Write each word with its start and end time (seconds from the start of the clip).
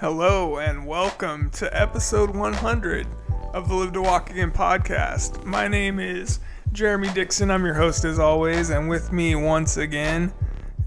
Hello 0.00 0.58
and 0.58 0.86
welcome 0.86 1.50
to 1.50 1.78
episode 1.78 2.30
100 2.34 3.06
of 3.52 3.68
the 3.68 3.74
Live 3.74 3.92
to 3.92 4.02
Walk 4.02 4.30
Again 4.30 4.50
podcast. 4.50 5.44
My 5.44 5.68
name 5.68 5.98
is 5.98 6.40
Jeremy 6.72 7.08
Dixon. 7.12 7.50
I'm 7.50 7.64
your 7.64 7.74
host 7.74 8.04
as 8.04 8.18
always, 8.18 8.70
and 8.70 8.88
with 8.88 9.12
me 9.12 9.34
once 9.34 9.76
again 9.76 10.32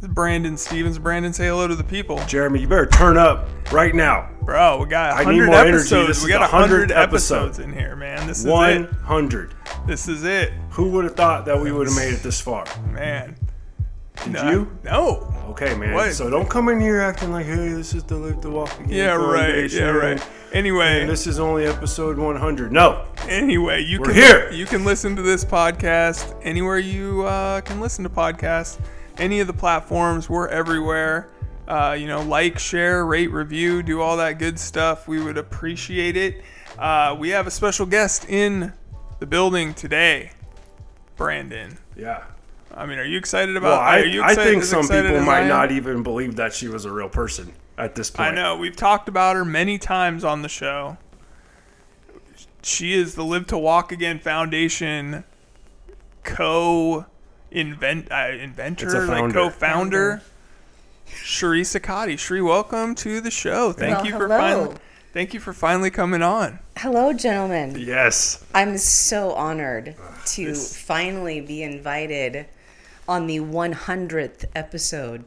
is 0.01 0.07
Brandon 0.07 0.57
Stevens. 0.57 0.97
Brandon, 0.97 1.31
say 1.31 1.45
hello 1.47 1.67
to 1.67 1.75
the 1.75 1.83
people. 1.83 2.17
Jeremy, 2.25 2.61
you 2.61 2.67
better 2.67 2.87
turn 2.87 3.17
up 3.17 3.47
right 3.71 3.93
now. 3.93 4.29
Bro, 4.41 4.79
we 4.83 4.87
got 4.87 5.13
I 5.13 5.19
need 5.31 5.41
100 5.41 5.45
more 5.47 5.55
energy. 5.57 5.75
episodes. 5.75 6.07
This 6.07 6.23
we 6.23 6.29
got 6.29 6.41
100 6.41 6.91
episodes 6.91 7.59
episode. 7.59 7.71
in 7.71 7.77
here, 7.79 7.95
man. 7.95 8.25
This 8.27 8.39
is 8.39 8.45
100. 8.47 9.51
it. 9.51 9.55
This 9.87 10.07
is 10.07 10.23
it, 10.23 10.53
Who 10.71 10.89
would 10.91 11.05
have 11.05 11.15
thought 11.15 11.45
that 11.45 11.59
we 11.59 11.71
would 11.71 11.87
have 11.87 11.95
made 11.95 12.13
it 12.13 12.23
this 12.23 12.41
far? 12.41 12.65
man. 12.91 13.35
Did 14.23 14.33
No, 14.33 14.49
you? 14.51 14.77
No. 14.83 15.32
Okay, 15.49 15.75
man. 15.75 15.93
What? 15.93 16.13
So 16.13 16.29
don't 16.29 16.49
come 16.49 16.69
in 16.69 16.79
here 16.79 17.01
acting 17.01 17.31
like, 17.31 17.45
hey, 17.45 17.69
this 17.69 17.93
is 17.93 18.03
the 18.03 18.15
Live 18.15 18.41
to 18.41 18.49
Walk 18.49 18.73
Again 18.79 18.89
Yeah, 18.89 19.15
right. 19.15 19.69
Yeah, 19.71 19.89
right. 19.89 20.25
Anyway, 20.53 21.01
And 21.01 21.09
this 21.09 21.27
is 21.27 21.39
only 21.39 21.65
episode 21.65 22.17
100. 22.17 22.71
No. 22.71 23.05
Anyway, 23.27 23.83
you 23.83 23.99
We're 23.99 24.05
can 24.07 24.15
here. 24.15 24.51
you 24.51 24.65
can 24.65 24.85
listen 24.85 25.15
to 25.15 25.21
this 25.21 25.43
podcast 25.43 26.35
anywhere 26.43 26.77
you 26.77 27.23
uh, 27.23 27.61
can 27.61 27.81
listen 27.81 28.03
to 28.03 28.09
podcasts. 28.09 28.79
Any 29.17 29.41
of 29.41 29.47
the 29.47 29.53
platforms, 29.53 30.29
we're 30.29 30.47
everywhere. 30.47 31.29
Uh, 31.67 31.95
you 31.99 32.07
know, 32.07 32.21
like, 32.21 32.57
share, 32.57 33.05
rate, 33.05 33.31
review, 33.31 33.83
do 33.83 34.01
all 34.01 34.17
that 34.17 34.39
good 34.39 34.57
stuff. 34.59 35.07
We 35.07 35.21
would 35.21 35.37
appreciate 35.37 36.17
it. 36.17 36.43
Uh, 36.79 37.15
we 37.17 37.29
have 37.29 37.47
a 37.47 37.51
special 37.51 37.85
guest 37.85 38.27
in 38.27 38.73
the 39.19 39.25
building 39.25 39.73
today, 39.73 40.31
Brandon. 41.15 41.77
Yeah. 41.95 42.23
I 42.75 42.85
mean, 42.85 42.97
are 42.97 43.05
you 43.05 43.17
excited 43.17 43.55
about? 43.55 43.69
Well, 43.69 43.79
I, 43.79 43.99
are 43.99 44.05
you 44.05 44.23
I 44.23 44.35
think 44.35 44.63
some 44.63 44.87
people 44.87 45.21
might 45.21 45.47
not 45.47 45.71
even 45.71 46.03
believe 46.03 46.35
that 46.37 46.53
she 46.53 46.67
was 46.67 46.85
a 46.85 46.91
real 46.91 47.09
person 47.09 47.53
at 47.77 47.95
this 47.95 48.09
point. 48.09 48.29
I 48.29 48.35
know. 48.35 48.57
We've 48.57 48.75
talked 48.75 49.07
about 49.07 49.35
her 49.35 49.45
many 49.45 49.77
times 49.77 50.23
on 50.23 50.41
the 50.41 50.49
show. 50.49 50.97
She 52.63 52.93
is 52.93 53.15
the 53.15 53.23
Live 53.23 53.47
to 53.47 53.57
Walk 53.57 53.91
Again 53.91 54.19
Foundation 54.19 55.23
co 56.23 57.05
invent 57.51 58.11
uh, 58.11 58.29
inventor, 58.39 58.85
It's 58.87 58.95
a 58.95 59.05
like 59.05 59.33
co-founder. 59.33 60.21
Shri 61.05 61.61
Sakati. 61.61 62.17
Shri, 62.17 62.41
welcome 62.41 62.95
to 62.95 63.21
the 63.21 63.29
show. 63.29 63.71
Thank 63.71 63.97
Well, 63.97 64.05
you 64.05 64.11
for 64.13 64.27
finally 64.27 64.75
thank 65.13 65.33
you 65.33 65.39
for 65.39 65.53
finally 65.53 65.91
coming 65.91 66.23
on. 66.23 66.57
Hello, 66.77 67.13
gentlemen. 67.13 67.75
Yes. 67.77 68.43
I'm 68.55 68.79
so 68.79 69.33
honored 69.33 69.95
to 70.27 70.55
finally 70.55 71.39
be 71.39 71.61
invited 71.61 72.47
on 73.07 73.27
the 73.27 73.39
100th 73.39 74.45
episode. 74.55 75.25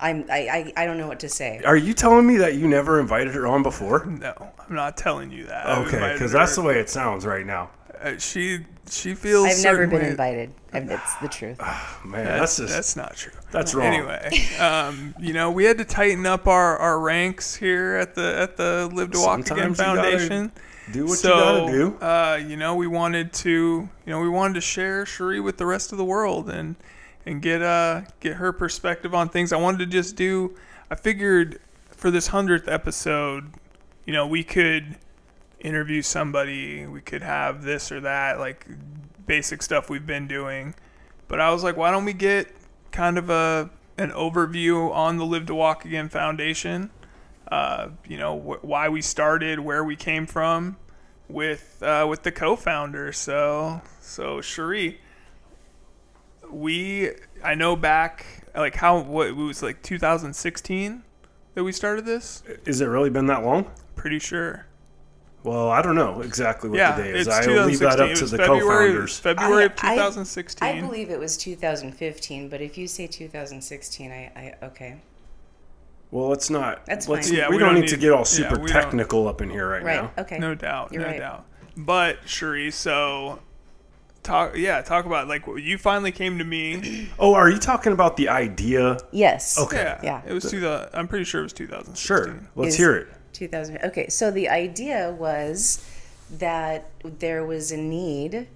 I'm, 0.00 0.24
I, 0.30 0.72
I, 0.76 0.82
I 0.82 0.86
don't 0.86 0.98
know 0.98 1.06
what 1.06 1.20
to 1.20 1.28
say. 1.28 1.60
Are 1.64 1.76
you 1.76 1.94
telling 1.94 2.26
me 2.26 2.36
that 2.38 2.56
you 2.56 2.66
never 2.68 3.00
invited 3.00 3.34
her 3.34 3.46
on 3.46 3.62
before? 3.62 4.04
No, 4.06 4.34
I'm 4.68 4.74
not 4.74 4.96
telling 4.96 5.30
you 5.30 5.44
that. 5.46 5.66
I 5.66 5.80
Okay, 5.82 5.94
invited 5.96 6.12
because 6.14 6.32
that's 6.32 6.56
her. 6.56 6.62
the 6.62 6.68
way 6.68 6.78
it 6.80 6.88
sounds 6.90 7.24
right 7.24 7.46
now. 7.46 7.70
Uh, 8.02 8.18
she 8.18 8.58
she 8.90 9.14
feels. 9.14 9.46
I've 9.46 9.62
never 9.62 9.76
certain 9.78 9.90
been 9.90 10.00
ways- 10.02 10.10
invited. 10.10 10.54
I've, 10.74 10.90
it's 10.90 11.14
the 11.22 11.28
truth. 11.28 11.58
Man, 12.04 12.24
That's 12.24 12.56
that's 12.56 12.56
just 12.58 12.72
that's 12.74 12.96
not 12.96 13.16
true. 13.16 13.32
that's 13.52 13.74
wrong. 13.74 13.86
Anyway, 13.86 14.30
um, 14.58 15.14
you 15.20 15.32
know, 15.32 15.50
we 15.52 15.64
had 15.64 15.78
to 15.78 15.84
tighten 15.84 16.26
up 16.26 16.48
our, 16.48 16.76
our 16.78 16.98
ranks 16.98 17.54
here 17.54 17.94
at 17.94 18.14
the 18.16 18.36
at 18.36 18.56
the 18.56 18.90
Live 18.92 19.12
to 19.12 19.20
Walk 19.20 19.38
Again 19.48 19.74
Sometimes 19.74 19.78
you 19.78 19.84
gotta 19.84 20.02
Foundation. 20.18 20.52
do 20.92 21.06
what 21.06 21.18
so, 21.18 21.28
you 21.28 21.34
gotta 21.34 21.72
do. 21.72 22.04
Uh, 22.04 22.36
you 22.50 22.56
know, 22.56 22.74
we 22.74 22.88
wanted 22.88 23.32
to, 23.34 23.50
you 23.60 23.88
know, 24.12 24.20
we 24.20 24.28
wanted 24.28 24.54
to 24.54 24.60
share 24.60 25.06
Cherie 25.06 25.40
with 25.40 25.56
the 25.56 25.66
rest 25.66 25.92
of 25.92 25.98
the 25.98 26.04
world 26.04 26.50
and 26.50 26.74
and 27.26 27.40
get 27.40 27.62
uh 27.62 28.02
get 28.20 28.34
her 28.34 28.52
perspective 28.52 29.14
on 29.14 29.28
things. 29.28 29.52
I 29.52 29.56
wanted 29.56 29.78
to 29.78 29.86
just 29.86 30.16
do. 30.16 30.56
I 30.90 30.94
figured 30.94 31.60
for 31.90 32.10
this 32.10 32.28
hundredth 32.28 32.68
episode, 32.68 33.52
you 34.04 34.12
know, 34.12 34.26
we 34.26 34.44
could 34.44 34.96
interview 35.60 36.02
somebody. 36.02 36.86
We 36.86 37.00
could 37.00 37.22
have 37.22 37.62
this 37.62 37.90
or 37.90 38.00
that, 38.00 38.38
like 38.38 38.66
basic 39.26 39.62
stuff 39.62 39.88
we've 39.88 40.06
been 40.06 40.28
doing. 40.28 40.74
But 41.28 41.40
I 41.40 41.50
was 41.50 41.64
like, 41.64 41.76
why 41.76 41.90
don't 41.90 42.04
we 42.04 42.12
get 42.12 42.48
kind 42.92 43.18
of 43.18 43.30
a 43.30 43.70
an 43.96 44.10
overview 44.10 44.92
on 44.92 45.16
the 45.16 45.24
Live 45.24 45.46
to 45.46 45.54
Walk 45.54 45.84
Again 45.84 46.08
Foundation? 46.08 46.90
Uh, 47.48 47.88
you 48.06 48.16
know, 48.16 48.38
wh- 48.38 48.64
why 48.64 48.88
we 48.88 49.00
started, 49.00 49.60
where 49.60 49.84
we 49.84 49.96
came 49.96 50.26
from, 50.26 50.76
with 51.28 51.82
uh, 51.82 52.06
with 52.08 52.22
the 52.22 52.32
co-founder. 52.32 53.12
So 53.12 53.80
so 54.00 54.40
Cherie, 54.40 55.00
we 56.54 57.10
I 57.42 57.54
know 57.54 57.76
back 57.76 58.26
like 58.54 58.74
how 58.74 59.00
what 59.00 59.28
it 59.28 59.36
was 59.36 59.62
like 59.62 59.82
2016 59.82 61.02
that 61.54 61.64
we 61.64 61.72
started 61.72 62.04
this. 62.06 62.42
Is 62.64 62.80
it 62.80 62.86
really 62.86 63.10
been 63.10 63.26
that 63.26 63.44
long? 63.44 63.70
Pretty 63.96 64.18
sure. 64.18 64.66
Well, 65.42 65.68
I 65.68 65.82
don't 65.82 65.94
know 65.94 66.22
exactly 66.22 66.70
what 66.70 66.78
yeah, 66.78 66.96
the 66.96 67.02
day 67.02 67.10
is. 67.10 67.28
I 67.28 67.46
will 67.46 67.66
leave 67.66 67.78
that 67.80 68.00
up 68.00 68.14
to 68.14 68.24
the 68.24 68.38
February, 68.38 68.88
co-founders. 68.88 69.18
February 69.18 69.64
of 69.66 69.72
I- 69.82 69.92
I- 69.92 69.96
2016. 69.96 70.66
I 70.66 70.80
believe 70.80 71.10
it 71.10 71.18
was 71.18 71.36
2015, 71.36 72.48
but 72.48 72.62
if 72.62 72.78
you 72.78 72.88
say 72.88 73.06
2016, 73.06 74.10
I, 74.10 74.14
I 74.34 74.54
okay. 74.64 74.96
Well, 76.10 76.28
let's 76.28 76.48
not. 76.48 76.86
That's 76.86 77.08
let's, 77.08 77.28
fine. 77.28 77.36
Yeah, 77.36 77.48
we, 77.50 77.56
we 77.56 77.58
don't, 77.58 77.74
don't 77.74 77.82
need 77.82 77.90
to 77.90 77.96
get 77.98 78.12
all 78.12 78.20
yeah, 78.20 78.24
super 78.24 78.56
don't- 78.56 78.68
technical 78.68 79.28
up 79.28 79.42
in 79.42 79.50
here 79.50 79.68
right, 79.68 79.82
Right. 79.82 80.02
now. 80.02 80.12
Okay. 80.16 80.38
No 80.38 80.54
doubt, 80.54 80.92
You're 80.92 81.02
no 81.02 81.08
right. 81.08 81.18
doubt. 81.18 81.44
But 81.76 82.18
Cherie, 82.24 82.70
so 82.70 83.40
talk, 84.24 84.56
yeah, 84.56 84.80
talk 84.82 85.04
about 85.06 85.28
like 85.28 85.46
you 85.46 85.78
finally 85.78 86.10
came 86.12 86.38
to 86.38 86.44
me. 86.44 87.08
Oh, 87.18 87.34
are 87.34 87.48
you 87.48 87.58
talking 87.58 87.92
about 87.92 88.16
the 88.16 88.28
idea? 88.28 88.98
Yes. 89.12 89.56
Okay. 89.58 89.76
Yeah, 89.76 90.00
Yeah. 90.02 90.22
It 90.26 90.32
was 90.32 90.50
2000. 90.50 90.90
I'm 90.92 91.06
pretty 91.06 91.24
sure 91.24 91.40
it 91.40 91.44
was 91.44 91.52
2000 91.52 91.96
Sure. 91.96 92.34
Let's 92.56 92.70
Is- 92.70 92.76
hear 92.76 92.94
it. 92.96 93.08
2000. 93.34 93.78
Okay, 93.84 94.08
so 94.08 94.30
the 94.30 94.48
idea 94.48 95.10
was 95.18 95.84
that 96.38 96.88
there 97.02 97.44
was 97.44 97.72
a 97.72 97.76
need 97.76 98.46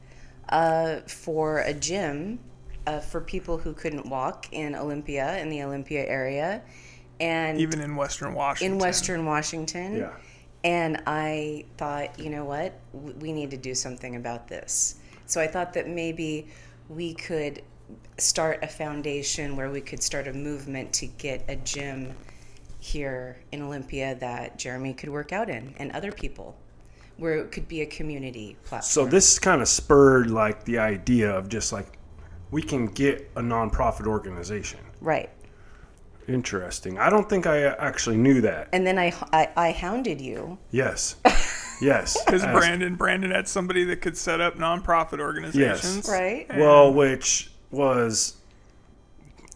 uh, 0.50 0.96
for 1.06 1.58
a 1.60 1.74
gym 1.74 2.38
uh, 2.86 3.00
for 3.00 3.20
people 3.20 3.58
who 3.58 3.72
couldn't 3.74 4.06
walk 4.06 4.46
in 4.52 4.74
Olympia, 4.76 5.36
in 5.38 5.50
the 5.50 5.62
Olympia 5.64 6.06
area, 6.06 6.62
and 7.20 7.60
Even 7.60 7.80
in 7.80 7.96
Western 7.96 8.34
Washington. 8.34 8.74
in 8.74 8.78
Western 8.78 9.26
Washington. 9.26 9.96
Yeah. 9.96 10.10
And 10.64 11.02
I 11.06 11.64
thought, 11.76 12.18
you 12.18 12.30
know 12.30 12.44
what? 12.44 12.72
We 13.20 13.32
need 13.32 13.50
to 13.50 13.56
do 13.56 13.74
something 13.74 14.14
about 14.16 14.46
this. 14.48 14.96
So 15.28 15.42
I 15.42 15.46
thought 15.46 15.74
that 15.74 15.86
maybe 15.86 16.48
we 16.88 17.14
could 17.14 17.62
start 18.16 18.60
a 18.62 18.66
foundation 18.66 19.56
where 19.56 19.70
we 19.70 19.80
could 19.80 20.02
start 20.02 20.26
a 20.26 20.32
movement 20.32 20.92
to 20.94 21.06
get 21.06 21.44
a 21.48 21.56
gym 21.56 22.14
here 22.80 23.36
in 23.52 23.62
Olympia 23.62 24.14
that 24.16 24.58
Jeremy 24.58 24.94
could 24.94 25.10
work 25.10 25.32
out 25.32 25.50
in 25.50 25.74
and 25.78 25.92
other 25.92 26.10
people, 26.10 26.56
where 27.18 27.36
it 27.36 27.52
could 27.52 27.68
be 27.68 27.82
a 27.82 27.86
community 27.86 28.56
platform. 28.64 29.04
So 29.04 29.06
this 29.06 29.38
kind 29.38 29.60
of 29.60 29.68
spurred 29.68 30.30
like 30.30 30.64
the 30.64 30.78
idea 30.78 31.30
of 31.30 31.50
just 31.50 31.72
like 31.72 31.98
we 32.50 32.62
can 32.62 32.86
get 32.86 33.30
a 33.36 33.42
nonprofit 33.42 34.06
organization. 34.06 34.80
right. 35.00 35.30
Interesting. 36.26 36.98
I 36.98 37.08
don't 37.08 37.26
think 37.26 37.46
I 37.46 37.64
uh, 37.64 37.76
actually 37.78 38.18
knew 38.18 38.42
that. 38.42 38.68
And 38.74 38.86
then 38.86 38.98
I, 38.98 39.14
I, 39.32 39.48
I 39.56 39.70
hounded 39.72 40.20
you. 40.20 40.58
Yes. 40.70 41.16
Yes. 41.80 42.16
Because 42.26 42.42
Brandon, 42.42 42.94
Brandon 42.94 43.30
had 43.30 43.48
somebody 43.48 43.84
that 43.84 44.00
could 44.00 44.16
set 44.16 44.40
up 44.40 44.56
nonprofit 44.56 45.20
organizations. 45.20 46.08
Right. 46.08 46.46
Well, 46.56 46.92
which 46.92 47.50
was, 47.70 48.36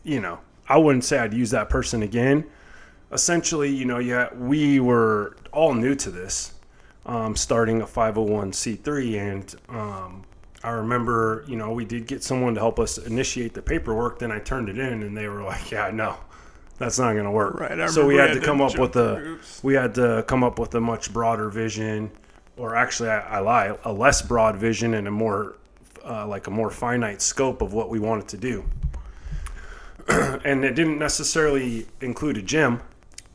you 0.05 0.21
know, 0.21 0.39
I 0.69 0.79
wouldn't 0.79 1.05
say 1.05 1.19
I'd 1.19 1.35
use 1.35 1.51
that 1.51 1.69
person 1.69 2.03
again. 2.03 2.45
Essentially, 3.13 3.69
you 3.71 3.85
know, 3.85 3.99
yeah, 3.99 4.33
we 4.35 4.81
were 4.81 5.37
all 5.53 5.75
new 5.75 5.95
to 5.97 6.11
this, 6.11 6.55
um, 7.05 7.37
starting 7.37 7.83
a 7.83 7.87
501c3, 7.87 9.19
and 9.19 9.55
um, 9.69 10.25
I 10.65 10.71
remember, 10.71 11.45
you 11.47 11.57
know, 11.57 11.73
we 11.73 11.85
did 11.85 12.07
get 12.07 12.23
someone 12.23 12.55
to 12.55 12.61
help 12.61 12.79
us 12.79 12.97
initiate 12.97 13.53
the 13.53 13.61
paperwork. 13.61 14.19
Then 14.19 14.33
I 14.33 14.39
turned 14.39 14.69
it 14.71 14.79
in, 14.79 15.03
and 15.03 15.17
they 15.17 15.29
were 15.29 15.43
like, 15.43 15.71
"Yeah, 15.71 15.91
no, 15.93 16.17
that's 16.83 16.99
not 16.99 17.13
going 17.13 17.25
to 17.25 17.31
work." 17.31 17.59
Right, 17.61 17.79
I 17.81 17.87
so 17.87 18.07
we 18.07 18.17
had 18.17 18.35
we 18.35 18.41
to 18.41 18.47
come 18.47 18.61
up 18.61 18.77
with 18.79 18.97
a 18.97 19.15
through 19.17 19.25
hoops. 19.37 19.63
we 19.65 19.75
had 19.75 19.95
to 19.95 20.25
come 20.27 20.43
up 20.45 20.59
with 20.59 20.75
a 20.75 20.81
much 20.81 21.13
broader 21.13 21.49
vision, 21.49 22.11
or 22.57 22.77
actually, 22.77 23.09
I, 23.11 23.37
I 23.37 23.39
lie, 23.41 23.77
a 23.85 23.93
less 23.93 24.23
broad 24.23 24.57
vision 24.57 24.95
and 24.95 25.07
a 25.09 25.11
more 25.11 25.57
uh, 26.05 26.27
like 26.27 26.47
a 26.47 26.51
more 26.51 26.71
finite 26.71 27.23
scope 27.23 27.63
of 27.63 27.73
what 27.73 27.89
we 27.89 27.99
wanted 27.99 28.29
to 28.29 28.37
do. 28.37 28.65
and 30.09 30.65
it 30.65 30.75
didn't 30.75 30.99
necessarily 30.99 31.87
include 32.01 32.37
a 32.37 32.43
gym, 32.43 32.81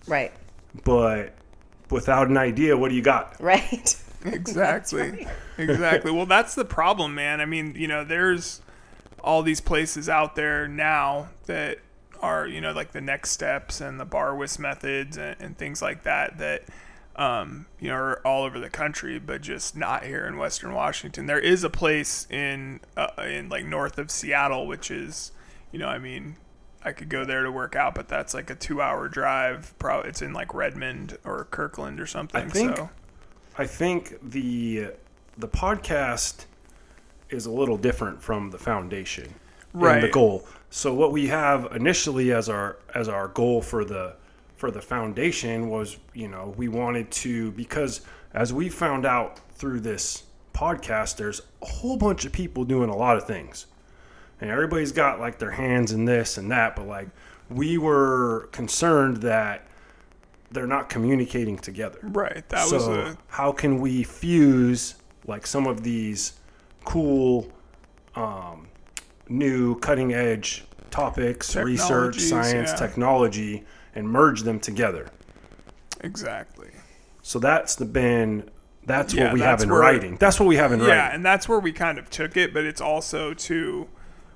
Right. 0.06 0.33
but 0.83 1.33
without 1.89 2.27
an 2.27 2.36
idea, 2.38 2.75
what 2.75 2.89
do 2.89 2.95
you 2.95 3.01
got? 3.01 3.36
Right. 3.39 3.95
Exactly. 4.25 5.25
exactly. 5.57 6.12
Well, 6.12 6.25
that's 6.25 6.54
the 6.56 6.66
problem, 6.66 7.16
man. 7.16 7.39
I 7.39 7.45
mean, 7.45 7.75
you 7.77 7.88
know, 7.88 8.04
there's 8.04 8.62
all 9.24 9.42
these 9.42 9.62
places 9.62 10.10
out 10.10 10.36
there 10.36 10.68
now 10.68 11.30
that 11.45 11.77
are, 12.22 12.48
you 12.48 12.62
know, 12.62 12.72
like 12.72 12.92
the 12.92 13.02
next 13.02 13.31
steps 13.31 13.81
and 13.81 14.00
the 14.00 14.06
Barwis 14.06 14.60
methods 14.60 15.18
and, 15.18 15.36
and 15.40 15.58
things 15.58 15.81
like 15.81 16.04
that 16.04 16.38
that 16.38 16.64
um, 17.16 17.66
you 17.80 17.88
know, 17.90 17.96
are 17.96 18.19
all 18.25 18.44
over 18.44 18.60
the 18.60 18.69
country, 18.69 19.18
but 19.18 19.42
just 19.42 19.75
not 19.75 20.04
here 20.04 20.25
in 20.28 20.38
Western 20.38 20.74
Washington. 20.74 21.25
There 21.25 21.40
is 21.40 21.64
a 21.64 21.69
place 21.69 22.28
in 22.30 22.80
uh, 22.96 23.08
in 23.24 23.50
like 23.50 23.66
north 23.66 23.98
of 23.98 24.12
Seattle, 24.12 24.68
which 24.68 24.92
is, 24.92 25.31
you 25.72 25.80
know, 25.80 25.88
I 25.88 25.98
mean, 25.98 26.36
I 26.84 26.92
could 26.92 27.10
go 27.10 27.25
there 27.25 27.42
to 27.44 27.52
work 27.52 27.75
out, 27.75 27.96
but 27.96 28.08
that's 28.08 28.36
like 28.36 28.52
a 28.52 28.56
two-hour 28.56 29.10
drive. 29.10 29.74
Probably 29.80 30.10
it's 30.10 30.22
in 30.22 30.31
like 30.34 30.54
Redmond 30.54 31.18
or 31.24 31.46
Kirkland 31.50 32.00
or 32.00 32.06
something. 32.06 32.40
I 32.46 32.48
think- 32.50 32.78
so 32.78 32.90
I 33.58 33.66
think 33.66 34.14
the 34.22 34.90
the 35.40 35.48
podcast 35.48 36.46
is 37.31 37.48
a 37.48 37.52
little 37.52 37.78
different 37.78 38.22
from 38.22 38.52
the 38.52 38.58
foundation 38.60 39.34
and 39.74 40.04
the 40.04 40.10
goal. 40.10 40.48
So 40.69 40.94
what 40.94 41.12
we 41.12 41.28
have 41.28 41.69
initially 41.74 42.34
as 42.34 42.50
our 42.50 42.78
as 42.94 43.08
our 43.08 43.30
goal 43.30 43.62
for 43.62 43.86
the 43.86 44.16
for 44.56 44.72
the 44.72 44.81
foundation 44.81 45.69
was, 45.69 45.98
you 46.14 46.28
know, 46.28 46.54
we 46.58 46.68
wanted 46.68 47.10
to 47.12 47.52
because 47.52 48.02
as 48.34 48.52
we 48.52 48.69
found 48.69 49.06
out 49.06 49.40
through 49.52 49.80
this 49.80 50.24
podcast, 50.54 51.18
there's 51.18 51.42
a 51.62 51.66
whole 51.66 51.98
bunch 51.98 52.25
of 52.25 52.31
people 52.31 52.66
doing 52.66 52.90
a 52.90 52.96
lot 52.96 53.18
of 53.18 53.25
things. 53.25 53.68
And 54.42 54.50
everybody's 54.50 54.92
got 54.92 55.19
like 55.19 55.40
their 55.40 55.52
hands 55.52 55.92
in 55.92 56.06
this 56.06 56.38
and 56.38 56.52
that, 56.52 56.75
but 56.75 56.88
like 56.88 57.08
we 57.50 57.78
were 57.78 58.50
concerned 58.52 59.18
that 59.18 59.66
they're 60.52 60.68
not 60.68 60.90
communicating 60.90 61.58
together 61.58 62.00
right, 62.04 62.48
that 62.50 62.68
so 62.68 62.75
was 62.75 62.88
a 62.88 63.18
how 63.28 63.52
can 63.52 63.80
we 63.80 64.04
fuse 64.04 64.96
like 65.25 65.46
some 65.46 65.68
of 65.68 65.84
these 65.84 66.34
cool 66.86 67.52
um, 68.16 68.68
new 69.29 69.77
cutting 69.79 70.13
edge 70.13 70.65
topics 70.91 71.56
research 71.56 72.19
science 72.19 72.69
yeah. 72.71 72.75
technology 72.75 73.63
and 73.95 74.07
merge 74.09 74.41
them 74.44 74.59
together 74.59 75.09
exactly. 76.01 76.69
so 77.21 77.39
that's 77.39 77.75
the 77.75 77.85
been 77.85 78.50
that's 78.85 79.13
Yeah, 79.13 79.25
what 79.25 79.33
we 79.33 79.39
that's 79.41 79.62
have 79.62 79.63
in 79.63 79.69
where- 79.69 79.81
writing 79.81 80.15
that's 80.18 80.39
what 80.39 80.47
we 80.47 80.56
have 80.56 80.71
in 80.71 80.79
writing. 80.79 80.95
Yeah, 80.95 81.01
writing 81.01 81.15
and 81.15 81.25
that's 81.25 81.50
where 81.50 81.59
we 81.59 81.71
kind 81.74 81.97
of 82.00 82.09
took 82.09 82.38
it, 82.38 82.53
but 82.53 82.63
it's 82.63 82.79
also 82.81 83.33
to 83.33 83.88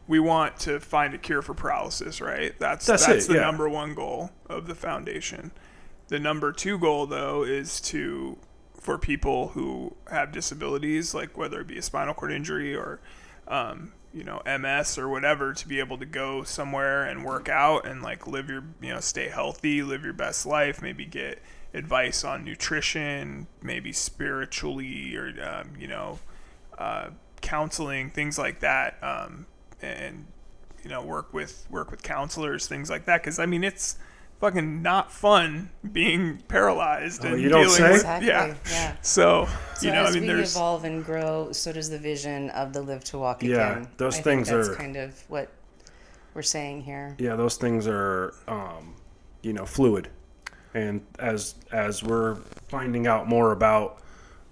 we 0.08 0.20
want 0.20 0.60
to 0.60 0.80
find 0.82 1.14
a 1.14 1.18
cure 1.18 1.42
for 1.42 1.54
paralysis, 1.54 2.20
right? 2.20 2.54
That's 2.60 2.86
That's 2.86 3.06
that's, 3.06 3.26
it, 3.26 3.28
the 3.30 3.36
yeah. 3.36 3.42
number 3.42 3.70
one 3.70 3.94
goal 3.96 4.32
of 4.50 4.68
the 4.68 4.76
foundation. 4.76 5.52
The 6.10 6.20
number 6.20 6.52
two 6.52 6.78
goal 6.78 7.06
though 7.06 7.44
is 7.44 7.80
to 7.82 8.38
for 8.78 8.98
people 8.98 9.50
who 9.50 9.96
have 10.10 10.34
disabilities, 10.34 11.14
like 11.14 11.38
whether 11.38 11.62
it 11.62 11.68
be 11.68 11.78
a 11.78 11.82
spinal 11.82 12.14
cord 12.14 12.34
injury 12.34 12.76
or 12.76 13.00
um, 13.48 13.94
you 14.14 14.24
know, 14.24 14.42
MS 14.46 14.98
or 14.98 15.08
whatever, 15.08 15.54
to 15.54 15.68
be 15.68 15.80
able 15.80 15.98
to 15.98 16.06
go 16.06 16.44
somewhere 16.44 17.04
and 17.04 17.24
work 17.24 17.48
out 17.50 17.86
and 17.86 18.02
like 18.02 18.28
live 18.28 18.50
your 18.50 18.64
you 18.82 18.94
know, 18.94 19.00
stay 19.00 19.30
healthy, 19.30 19.84
live 19.84 20.04
your 20.04 20.14
best 20.14 20.46
life, 20.46 20.82
maybe 20.82 21.06
get 21.06 21.42
advice 21.74 22.24
on 22.24 22.44
nutrition, 22.44 23.48
maybe 23.62 23.94
spiritually 23.94 25.16
or 25.16 25.34
um, 25.42 25.72
you 25.80 25.88
know, 25.88 26.20
uh, 26.78 27.10
counseling, 27.42 28.10
things 28.10 28.38
like 28.38 28.60
that, 28.60 28.98
um, 29.02 29.46
and 29.82 30.26
you 30.84 30.90
know, 30.90 31.02
work 31.02 31.34
with 31.34 31.66
work 31.70 31.92
with 31.92 32.02
counselors, 32.04 32.68
things 32.68 32.90
like 32.90 33.06
that. 33.06 33.22
Because 33.22 33.40
I 33.40 33.46
mean, 33.46 33.64
it's 33.64 33.98
fucking 34.42 34.82
not 34.82 35.12
fun 35.12 35.70
being 35.94 36.38
paralyzed 36.50 37.24
Oh, 37.24 37.30
and 37.30 37.42
you 37.42 37.48
don't 37.50 37.62
dealing 37.62 37.78
say? 37.78 37.84
with 37.92 37.96
Exactly, 38.02 38.28
yeah. 38.28 38.56
yeah. 38.70 38.96
So, 39.02 39.48
So 39.76 39.88
you 39.88 39.94
know, 39.94 40.04
as 40.04 40.10
I 40.10 40.20
mean, 40.20 40.22
we 40.24 40.28
there's 40.36 40.56
evolve 40.56 40.84
and 40.84 41.06
grow, 41.06 41.52
so 41.54 41.72
does 41.72 41.90
the 41.90 41.98
vision 42.00 42.50
of 42.50 42.74
the 42.74 42.82
Live 42.82 43.04
to 43.06 43.18
Walk 43.20 43.44
Yeah, 43.44 43.72
Again. 43.78 43.88
those 43.98 44.18
I 44.20 44.22
things 44.24 44.50
think 44.50 44.58
that's 44.58 44.70
are- 44.70 44.76
kind 44.76 44.98
of 44.98 45.24
what 45.30 45.50
we're 46.34 46.42
saying 46.42 46.82
here. 46.82 47.16
yeah 47.20 47.36
those 47.36 47.56
things 47.58 47.88
are 47.88 48.34
um, 48.48 48.96
you 49.42 49.54
know 49.54 49.66
fluid 49.66 50.08
and 50.74 51.02
as 51.20 51.56
as 51.72 52.02
we're 52.04 52.36
finding 52.70 53.06
out 53.08 53.28
more 53.28 53.52
about 53.52 54.02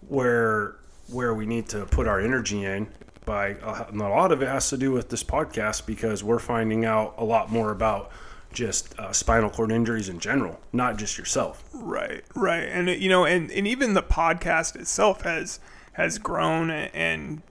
where 0.08 0.76
where 1.08 1.34
we 1.34 1.46
need 1.46 1.68
to 1.70 1.86
put 1.86 2.06
our 2.08 2.20
energy 2.20 2.64
in 2.66 2.88
by 3.26 3.54
uh, 3.56 3.86
and 3.90 4.02
a 4.02 4.10
lot 4.10 4.32
of 4.32 4.42
it 4.42 4.48
has 4.48 4.70
to 4.70 4.78
do 4.78 4.92
with 4.92 5.10
this 5.10 5.24
podcast 5.24 5.86
because 5.86 6.24
we're 6.24 6.40
finding 6.40 6.84
out 6.86 7.16
a 7.18 7.24
lot 7.24 7.50
more 7.52 7.72
about 7.72 8.12
just 8.52 8.98
uh, 9.00 9.12
spinal 9.14 9.50
cord 9.50 9.72
injuries 9.72 10.10
in 10.10 10.20
general 10.20 10.60
not 10.74 10.98
just 10.98 11.18
yourself 11.18 11.64
Right, 11.82 12.24
right, 12.36 12.64
and 12.64 12.90
you 12.90 13.10
know, 13.10 13.26
and, 13.26 13.50
and 13.52 13.68
even 13.68 13.94
the 13.94 14.04
podcast 14.04 14.76
itself 14.76 15.22
has 15.22 15.60
has 15.94 16.18
grown 16.18 16.70
and 16.70 17.42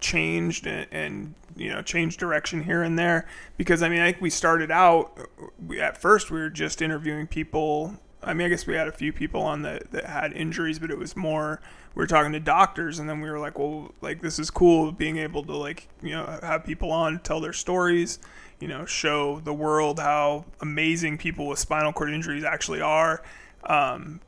changed 0.00 0.66
and, 0.66 0.86
and 0.90 1.34
you 1.56 1.70
know 1.70 1.82
changed 1.82 2.18
direction 2.18 2.64
here 2.64 2.82
and 2.82 2.98
there 2.98 3.26
because 3.56 3.82
I 3.82 3.88
mean 3.88 4.00
I 4.00 4.10
think 4.10 4.20
we 4.20 4.30
started 4.30 4.70
out 4.70 5.18
we, 5.64 5.80
at 5.80 5.96
first 5.96 6.30
we 6.30 6.38
were 6.38 6.50
just 6.50 6.82
interviewing 6.82 7.26
people. 7.26 7.96
I 8.26 8.34
mean 8.34 8.46
I 8.46 8.50
guess 8.50 8.66
we 8.66 8.74
had 8.74 8.88
a 8.88 8.92
few 8.92 9.12
people 9.12 9.40
on 9.40 9.62
that 9.62 9.90
that 9.92 10.04
had 10.04 10.32
injuries, 10.34 10.78
but 10.78 10.90
it 10.90 10.98
was 10.98 11.16
more 11.16 11.60
we 11.94 12.02
were 12.02 12.06
talking 12.06 12.32
to 12.32 12.40
doctors, 12.40 12.98
and 12.98 13.08
then 13.08 13.22
we 13.22 13.30
were 13.30 13.38
like, 13.38 13.58
well, 13.58 13.94
like 14.02 14.20
this 14.20 14.38
is 14.38 14.50
cool 14.50 14.92
being 14.92 15.16
able 15.16 15.42
to 15.44 15.56
like 15.56 15.88
you 16.02 16.10
know 16.10 16.38
have 16.42 16.64
people 16.64 16.90
on 16.90 17.20
tell 17.20 17.40
their 17.40 17.54
stories 17.54 18.18
you 18.60 18.68
know, 18.68 18.86
show 18.86 19.40
the 19.40 19.52
world 19.52 19.98
how 19.98 20.44
amazing 20.60 21.18
people 21.18 21.46
with 21.46 21.58
spinal 21.58 21.92
cord 21.92 22.10
injuries 22.10 22.44
actually 22.44 22.80
are. 22.80 23.22
Um, 23.64 24.20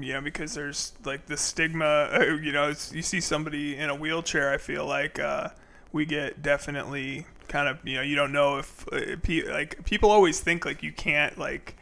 you 0.00 0.12
know, 0.14 0.20
because 0.20 0.54
there's 0.54 0.92
like 1.04 1.26
the 1.26 1.36
stigma, 1.36 2.08
you 2.42 2.52
know, 2.52 2.68
you 2.92 3.02
see 3.02 3.20
somebody 3.20 3.76
in 3.76 3.88
a 3.88 3.94
wheelchair, 3.94 4.52
I 4.52 4.58
feel 4.58 4.86
like 4.86 5.18
uh, 5.18 5.50
we 5.92 6.04
get 6.04 6.42
definitely 6.42 7.26
kind 7.48 7.68
of, 7.68 7.78
you 7.86 7.96
know, 7.96 8.02
you 8.02 8.16
don't 8.16 8.32
know 8.32 8.58
if, 8.58 8.86
uh, 8.92 9.16
pe- 9.22 9.48
like, 9.48 9.84
people 9.84 10.10
always 10.10 10.40
think 10.40 10.64
like 10.64 10.82
you 10.82 10.92
can't, 10.92 11.38
like, 11.38 11.75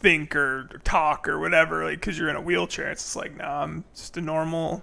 think 0.00 0.34
or 0.34 0.68
talk 0.84 1.28
or 1.28 1.38
whatever, 1.38 1.84
like, 1.84 2.00
because 2.00 2.18
you're 2.18 2.28
in 2.30 2.36
a 2.36 2.40
wheelchair. 2.40 2.90
It's 2.90 3.02
just 3.04 3.16
like, 3.16 3.36
no, 3.36 3.44
I'm 3.44 3.84
just 3.94 4.16
a 4.16 4.20
normal, 4.20 4.82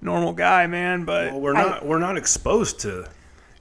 normal 0.00 0.32
guy, 0.32 0.66
man. 0.66 1.04
But 1.04 1.32
well, 1.32 1.40
we're 1.40 1.54
I- 1.56 1.62
not 1.62 1.86
we're 1.86 1.98
not 1.98 2.16
exposed 2.16 2.80
to 2.80 3.06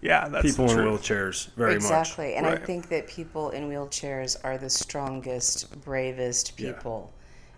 yeah, 0.01 0.27
that's 0.27 0.45
people 0.45 0.69
in 0.69 0.77
wheelchairs 0.77 1.51
very 1.55 1.75
much 1.75 1.83
exactly. 1.83 2.35
And 2.35 2.45
I 2.45 2.55
think 2.57 2.89
that 2.89 3.07
people 3.07 3.49
in 3.49 3.69
wheelchairs 3.69 4.37
are 4.43 4.57
the 4.57 4.69
strongest, 4.69 5.81
bravest 5.83 6.53
Yeah. 6.59 6.73
people. 6.73 7.11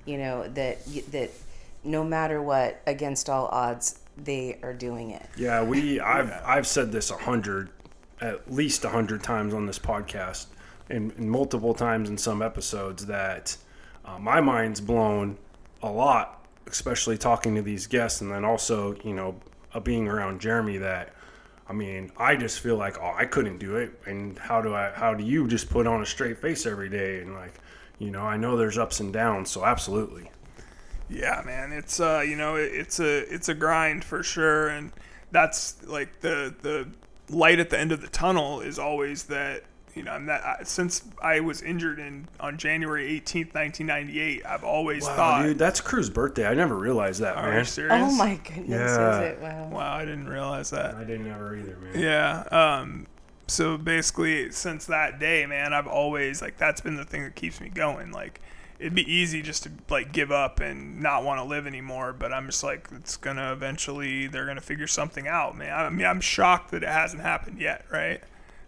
You 0.06 0.18
know 0.18 0.48
that 0.50 0.78
that 1.12 1.32
no 1.84 2.04
matter 2.04 2.42
what, 2.42 2.82
against 2.88 3.30
all 3.30 3.48
odds, 3.48 4.00
they 4.18 4.58
are 4.64 4.74
doing 4.74 5.12
it. 5.12 5.26
Yeah, 5.36 5.64
we 5.64 6.00
I've 6.16 6.32
I've 6.46 6.68
said 6.68 6.92
this 6.92 7.12
a 7.12 7.18
hundred, 7.18 7.70
at 8.22 8.50
least 8.52 8.86
a 8.86 8.90
hundred 8.90 9.22
times 9.24 9.54
on 9.54 9.66
this 9.66 9.78
podcast, 9.80 10.46
and, 10.90 11.12
and 11.14 11.30
multiple 11.30 11.74
times 11.74 12.10
in 12.10 12.18
some 12.18 12.42
episodes 12.42 13.06
that 13.08 13.58
uh, 14.06 14.18
my 14.18 14.42
mind's 14.42 14.82
blown 14.82 15.38
a 15.84 15.92
lot, 15.92 16.46
especially 16.68 17.18
talking 17.18 17.56
to 17.56 17.62
these 17.62 17.88
guests, 17.88 18.22
and 18.22 18.32
then 18.32 18.46
also 18.46 18.96
you 19.04 19.14
know 19.14 19.36
uh, 19.74 19.80
being 19.80 20.08
around 20.08 20.42
Jeremy. 20.42 20.78
That 20.78 21.14
I 21.68 21.74
mean, 21.74 22.12
I 22.18 22.36
just 22.36 22.60
feel 22.60 22.78
like 22.78 22.98
oh, 23.02 23.14
I 23.16 23.26
couldn't 23.26 23.58
do 23.58 23.76
it, 23.76 23.92
and 24.06 24.38
how 24.40 24.62
do 24.62 24.74
I? 24.74 24.92
How 24.92 25.14
do 25.14 25.24
you 25.24 25.48
just 25.48 25.70
put 25.70 25.88
on 25.88 26.02
a 26.02 26.06
straight 26.06 26.40
face 26.40 26.66
every 26.66 26.90
day 26.90 27.22
and 27.22 27.34
like, 27.34 27.54
you 28.00 28.12
know, 28.12 28.22
I 28.22 28.38
know 28.38 28.58
there's 28.58 28.78
ups 28.78 29.00
and 29.00 29.12
downs, 29.12 29.50
so 29.50 29.66
absolutely. 29.66 30.32
Yeah, 31.10 31.42
man, 31.46 31.72
it's 31.72 32.00
uh, 32.00 32.24
you 32.26 32.36
know, 32.36 32.56
it, 32.56 32.72
it's 32.74 33.00
a 33.00 33.34
it's 33.34 33.50
a 33.50 33.54
grind 33.54 34.04
for 34.04 34.24
sure, 34.24 34.70
and 34.70 34.92
that's 35.32 35.84
like 35.86 36.22
the 36.22 36.54
the 36.62 36.88
light 37.30 37.60
at 37.60 37.70
the 37.70 37.80
end 37.80 37.92
of 37.92 38.02
the 38.02 38.08
tunnel 38.08 38.62
is 38.62 38.80
always 38.80 39.24
that 39.24 39.64
you 39.98 40.04
know, 40.04 40.12
I'm 40.12 40.26
that 40.28 40.46
I, 40.46 40.64
since 40.64 41.04
I 41.22 41.40
was 41.42 41.62
injured 41.62 42.00
in 42.00 42.28
on 42.40 42.58
January 42.58 43.20
18th, 43.20 43.54
1998, 43.56 44.46
I've 44.46 44.64
always 44.64 45.04
Wow, 45.04 45.16
thought, 45.16 45.44
dude, 45.44 45.58
that's 45.60 45.82
Crew's 45.82 46.10
birthday. 46.10 46.48
I 46.48 46.54
never 46.54 46.76
realized 46.76 47.22
that, 47.22 47.36
are 47.36 47.50
man. 47.50 47.60
you 47.60 47.66
serious? 47.66 47.98
Oh 48.00 48.16
my 48.16 48.36
goodness, 48.36 48.70
Yeah. 48.70 49.20
is 49.22 49.32
it? 49.34 49.42
Wow. 49.42 49.68
Wow, 49.70 49.94
I 49.96 50.06
didn't 50.06 50.30
realize 50.30 50.70
that. 50.70 50.96
I 50.96 51.04
didn't 51.04 51.28
ever 51.28 51.56
either, 51.56 51.76
man. 51.78 52.00
Yeah. 52.02 52.44
Um. 52.52 53.08
So 53.48 53.78
basically, 53.78 54.52
since 54.52 54.86
that 54.88 55.20
day, 55.20 55.46
man, 55.46 55.74
I've 55.74 55.88
always 55.88 56.42
like 56.42 56.58
that's 56.58 56.82
been 56.82 56.96
the 56.96 57.06
thing 57.06 57.24
that 57.24 57.36
keeps 57.36 57.62
me 57.62 57.70
going. 57.70 58.12
Like, 58.12 58.42
it'd 58.78 58.94
be 58.94 59.10
easy 59.12 59.42
just 59.42 59.64
to 59.64 59.72
like 59.90 60.12
give 60.12 60.32
up 60.32 60.60
and 60.60 61.00
not 61.02 61.24
want 61.24 61.40
to 61.40 61.46
live 61.46 61.66
anymore, 61.66 62.12
but 62.12 62.34
I'm 62.34 62.48
just 62.48 62.62
like, 62.64 62.90
it's 62.94 63.16
gonna 63.16 63.54
eventually 63.54 64.28
they're 64.28 64.46
gonna 64.46 64.60
figure 64.60 64.86
something 64.88 65.28
out, 65.30 65.58
man. 65.58 65.72
I 65.74 65.90
mean, 65.90 66.06
I'm 66.06 66.20
shocked 66.22 66.72
that 66.72 66.84
it 66.84 66.90
hasn't 66.90 67.22
happened 67.22 67.60
yet, 67.62 67.86
right? 67.90 68.22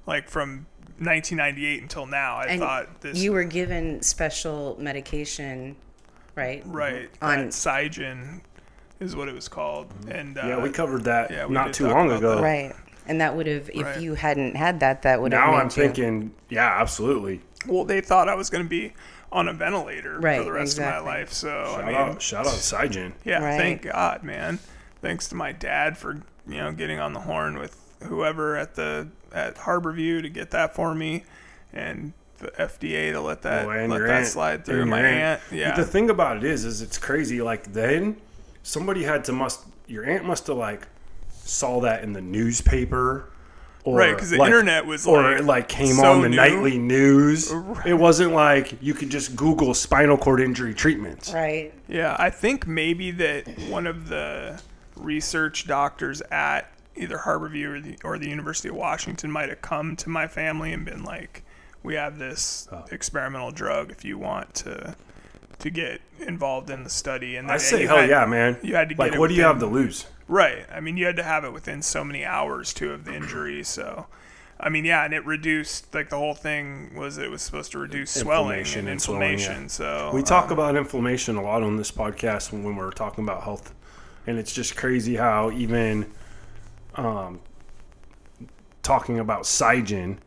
Like 0.08 0.30
from 0.30 0.66
1998 1.00 1.82
until 1.82 2.06
now, 2.06 2.36
I 2.38 2.46
And 2.46 2.60
thought 2.62 3.02
this 3.02 3.18
you 3.18 3.32
were 3.34 3.44
given 3.44 4.02
special 4.02 4.76
medication, 4.80 5.76
right? 6.36 6.62
right 6.66 7.10
on- 7.22 7.38
that 7.38 7.48
Sygen 7.50 8.42
is 9.00 9.16
what 9.16 9.28
it 9.30 9.34
was 9.36 9.48
called, 9.48 9.94
and 10.10 10.38
uh, 10.38 10.42
Yeah, 10.46 10.62
we 10.62 10.70
covered 10.70 11.06
that 11.06 11.32
yeah, 11.32 11.46
we 11.46 11.54
not 11.54 11.74
too 11.74 11.88
long 11.88 12.12
ago. 12.12 12.36
that. 12.36 12.42
Right. 12.44 12.76
And 13.08 13.22
that 13.22 13.36
would 13.36 13.48
have, 13.48 13.70
if 13.74 13.86
Right. 13.86 14.00
you 14.02 14.14
hadn't 14.14 14.56
had 14.56 14.82
that, 14.82 15.02
that 15.04 15.22
would 15.22 15.32
have. 15.34 15.42
Now 15.42 15.52
made 15.54 15.58
I'm 15.58 15.66
you- 15.66 15.70
thinking, 15.72 16.32
yeah, 16.50 16.80
absolutely. 16.80 17.42
well, 17.66 17.84
they 17.86 18.02
thought 18.02 18.30
I 18.30 18.36
was 18.36 18.50
gonna 18.50 18.66
be 18.66 18.94
on 19.32 19.48
a 19.48 19.54
ventilator 19.54 20.16
for 20.22 20.44
the 20.44 20.52
rest 20.52 20.78
exactly. 20.78 21.00
of 21.00 21.06
my 21.06 21.12
life. 21.20 21.32
So 21.34 21.50
Shout 21.66 21.84
I 21.84 21.86
mean, 21.88 21.96
out, 21.96 22.22
shout 22.22 22.46
out, 22.48 22.54
Sygen. 22.54 23.14
Yeah, 23.24 23.44
Right. 23.44 23.58
thank 23.58 23.82
God, 23.84 24.24
man. 24.24 24.60
Thanks 25.02 25.28
to 25.30 25.36
my 25.36 25.52
dad 25.54 25.98
for 25.98 26.22
you 26.48 26.58
know 26.58 26.72
getting 26.72 27.00
on 27.00 27.14
the 27.14 27.20
horn 27.22 27.58
with 27.60 27.76
whoever 28.04 28.56
at 28.58 28.76
the 28.76 29.08
at 29.34 29.56
Harborview 29.56 30.22
to 30.22 30.30
get 30.30 30.52
that 30.52 30.74
for 30.76 30.94
me, 30.96 31.24
and 31.74 32.14
the 32.40 32.48
FDA 32.52 33.12
to 33.12 33.22
let 33.22 33.42
that 33.44 33.68
let 33.68 33.90
that 33.90 34.10
aunt. 34.10 34.28
slide 34.28 34.66
through. 34.66 34.82
And 34.82 34.90
My 34.90 35.00
your 35.00 35.08
aunt, 35.10 35.42
yeah, 35.52 35.76
The 35.76 35.86
thing 35.86 36.10
about 36.10 36.38
it 36.38 36.44
is, 36.44 36.64
is 36.66 36.82
it's 36.82 36.98
crazy. 36.98 37.42
Like 37.42 37.74
then, 37.74 38.18
somebody 38.64 39.04
had 39.04 39.24
to 39.26 39.32
must 39.34 39.62
your 39.88 40.06
aunt 40.06 40.26
must 40.26 40.48
have 40.48 40.58
like 40.58 40.88
saw 41.44 41.80
that 41.82 42.04
in 42.04 42.14
the 42.14 42.22
newspaper 42.22 43.30
or 43.86 43.98
right, 43.98 44.14
because 44.14 44.30
the 44.30 44.38
like- 44.38 44.48
internet 44.48 44.86
was, 44.86 45.08
or 45.08 45.24
like, 45.24 45.40
it 45.40 45.46
like 45.46 45.68
came 45.70 45.96
so 45.96 46.12
on 46.14 46.22
the 46.22 46.30
new. 46.30 46.36
nightly 46.36 46.78
news. 46.78 47.52
It 47.86 47.94
wasn't 47.94 48.34
like 48.34 48.74
you 48.82 48.94
could 48.94 49.10
just 49.10 49.36
Google 49.36 49.74
spinal 49.74 50.18
cord 50.18 50.42
injury 50.42 50.74
treatments. 50.74 51.34
Right. 51.34 51.74
Yeah, 51.88 52.16
I 52.20 52.30
think 52.30 52.68
maybe 52.68 53.12
that 53.12 53.48
one 53.70 53.88
of 53.88 54.08
the 54.10 54.62
research 54.96 55.66
doctors 55.66 56.22
at 56.30 56.70
either 57.00 57.18
Harborview 57.20 57.66
or 57.78 57.80
the, 57.82 57.98
or 58.04 58.18
the 58.20 58.30
University 58.30 58.70
of 58.70 58.76
Washington 58.76 59.32
might 59.32 59.50
have 59.50 59.62
come 59.62 59.96
to 59.98 60.10
my 60.10 60.28
family 60.28 60.72
and 60.74 60.86
been 60.86 61.04
like, 61.04 61.44
"We 61.84 61.96
have 61.96 62.18
this 62.20 62.68
Oh. 62.72 62.86
experimental 62.92 63.52
drug. 63.52 63.90
If 63.92 64.04
you 64.06 64.18
want 64.18 64.54
to 64.56 64.96
to 65.60 65.70
get 65.70 66.00
involved 66.20 66.70
in 66.70 66.84
the 66.84 66.90
study." 66.90 67.36
And 67.36 67.52
I 67.52 67.58
say 67.58 67.86
hell 67.86 67.98
had- 67.98 68.10
yeah, 68.10 68.26
man. 68.26 68.58
You 68.62 68.76
had 68.76 68.90
to 68.90 68.96
get 68.96 69.00
like, 69.12 69.20
what 69.20 69.30
do 69.30 69.36
you 69.36 69.44
have 69.44 69.60
to 69.60 69.66
lose? 69.66 70.06
Right. 70.28 70.66
I 70.72 70.80
mean, 70.80 70.96
you 70.98 71.06
had 71.06 71.16
to 71.16 71.24
have 71.24 71.44
it 71.44 71.52
within 71.54 71.82
so 71.82 72.04
many 72.04 72.24
hours 72.24 72.74
too 72.74 72.92
of 72.94 73.04
the 73.06 73.16
injury. 73.16 73.64
So, 73.64 74.06
I 74.60 74.70
mean, 74.70 74.86
yeah, 74.86 75.04
and 75.04 75.14
it 75.14 75.26
reduced 75.26 75.94
like 75.96 76.10
the 76.10 76.18
whole 76.18 76.36
thing 76.36 76.94
was 76.96 77.18
it 77.18 77.32
was 77.32 77.42
supposed 77.42 77.72
to 77.72 77.80
reduce 77.80 78.12
swelling 78.12 78.60
Inflammation 78.60 78.80
and 78.82 78.90
and 78.90 79.02
swelling, 79.02 79.22
yeah. 79.24 79.30
inflammation. 79.34 79.70
So 79.70 80.12
We 80.14 80.22
talk 80.22 80.46
um, 80.48 80.52
about 80.52 80.76
inflammation 80.76 81.36
a 81.36 81.42
lot 81.42 81.64
on 81.64 81.78
this 81.78 81.92
podcast 81.92 82.52
when, 82.52 82.64
when 82.64 82.76
we're 82.76 82.92
talking 82.92 83.24
about 83.24 83.44
health, 83.44 83.74
and 84.28 84.38
it's 84.38 84.54
just 84.54 84.76
crazy 84.78 85.16
how 85.16 85.50
even 85.52 86.06
um, 87.06 87.40
talking 88.84 89.20
about 89.20 89.44
Sygen 89.44 90.18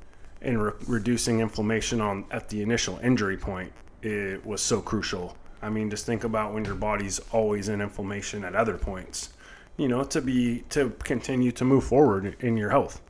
and 0.41 0.63
re- 0.63 0.73
reducing 0.87 1.41
inflammation 1.41 2.01
on 2.01 2.25
at 2.31 2.49
the 2.49 2.63
initial 2.63 2.99
injury 2.99 3.37
point 3.37 3.73
it 4.03 4.45
was 4.45 4.61
so 4.61 4.81
crucial. 4.81 5.37
I 5.63 5.71
mean, 5.71 5.89
just 5.89 6.07
think 6.07 6.25
about 6.25 6.53
when 6.53 6.65
your 6.65 6.75
body's 6.75 7.21
always 7.31 7.69
in 7.69 7.81
inflammation 7.81 8.45
at 8.45 8.55
other 8.55 8.77
points. 8.77 9.31
You 9.77 9.89
know, 9.89 10.05
to 10.05 10.21
be 10.21 10.65
to 10.71 10.91
continue 11.03 11.53
to 11.53 11.65
move 11.65 11.85
forward 11.85 12.37
in 12.41 12.57
your 12.57 12.71
health. 12.71 13.01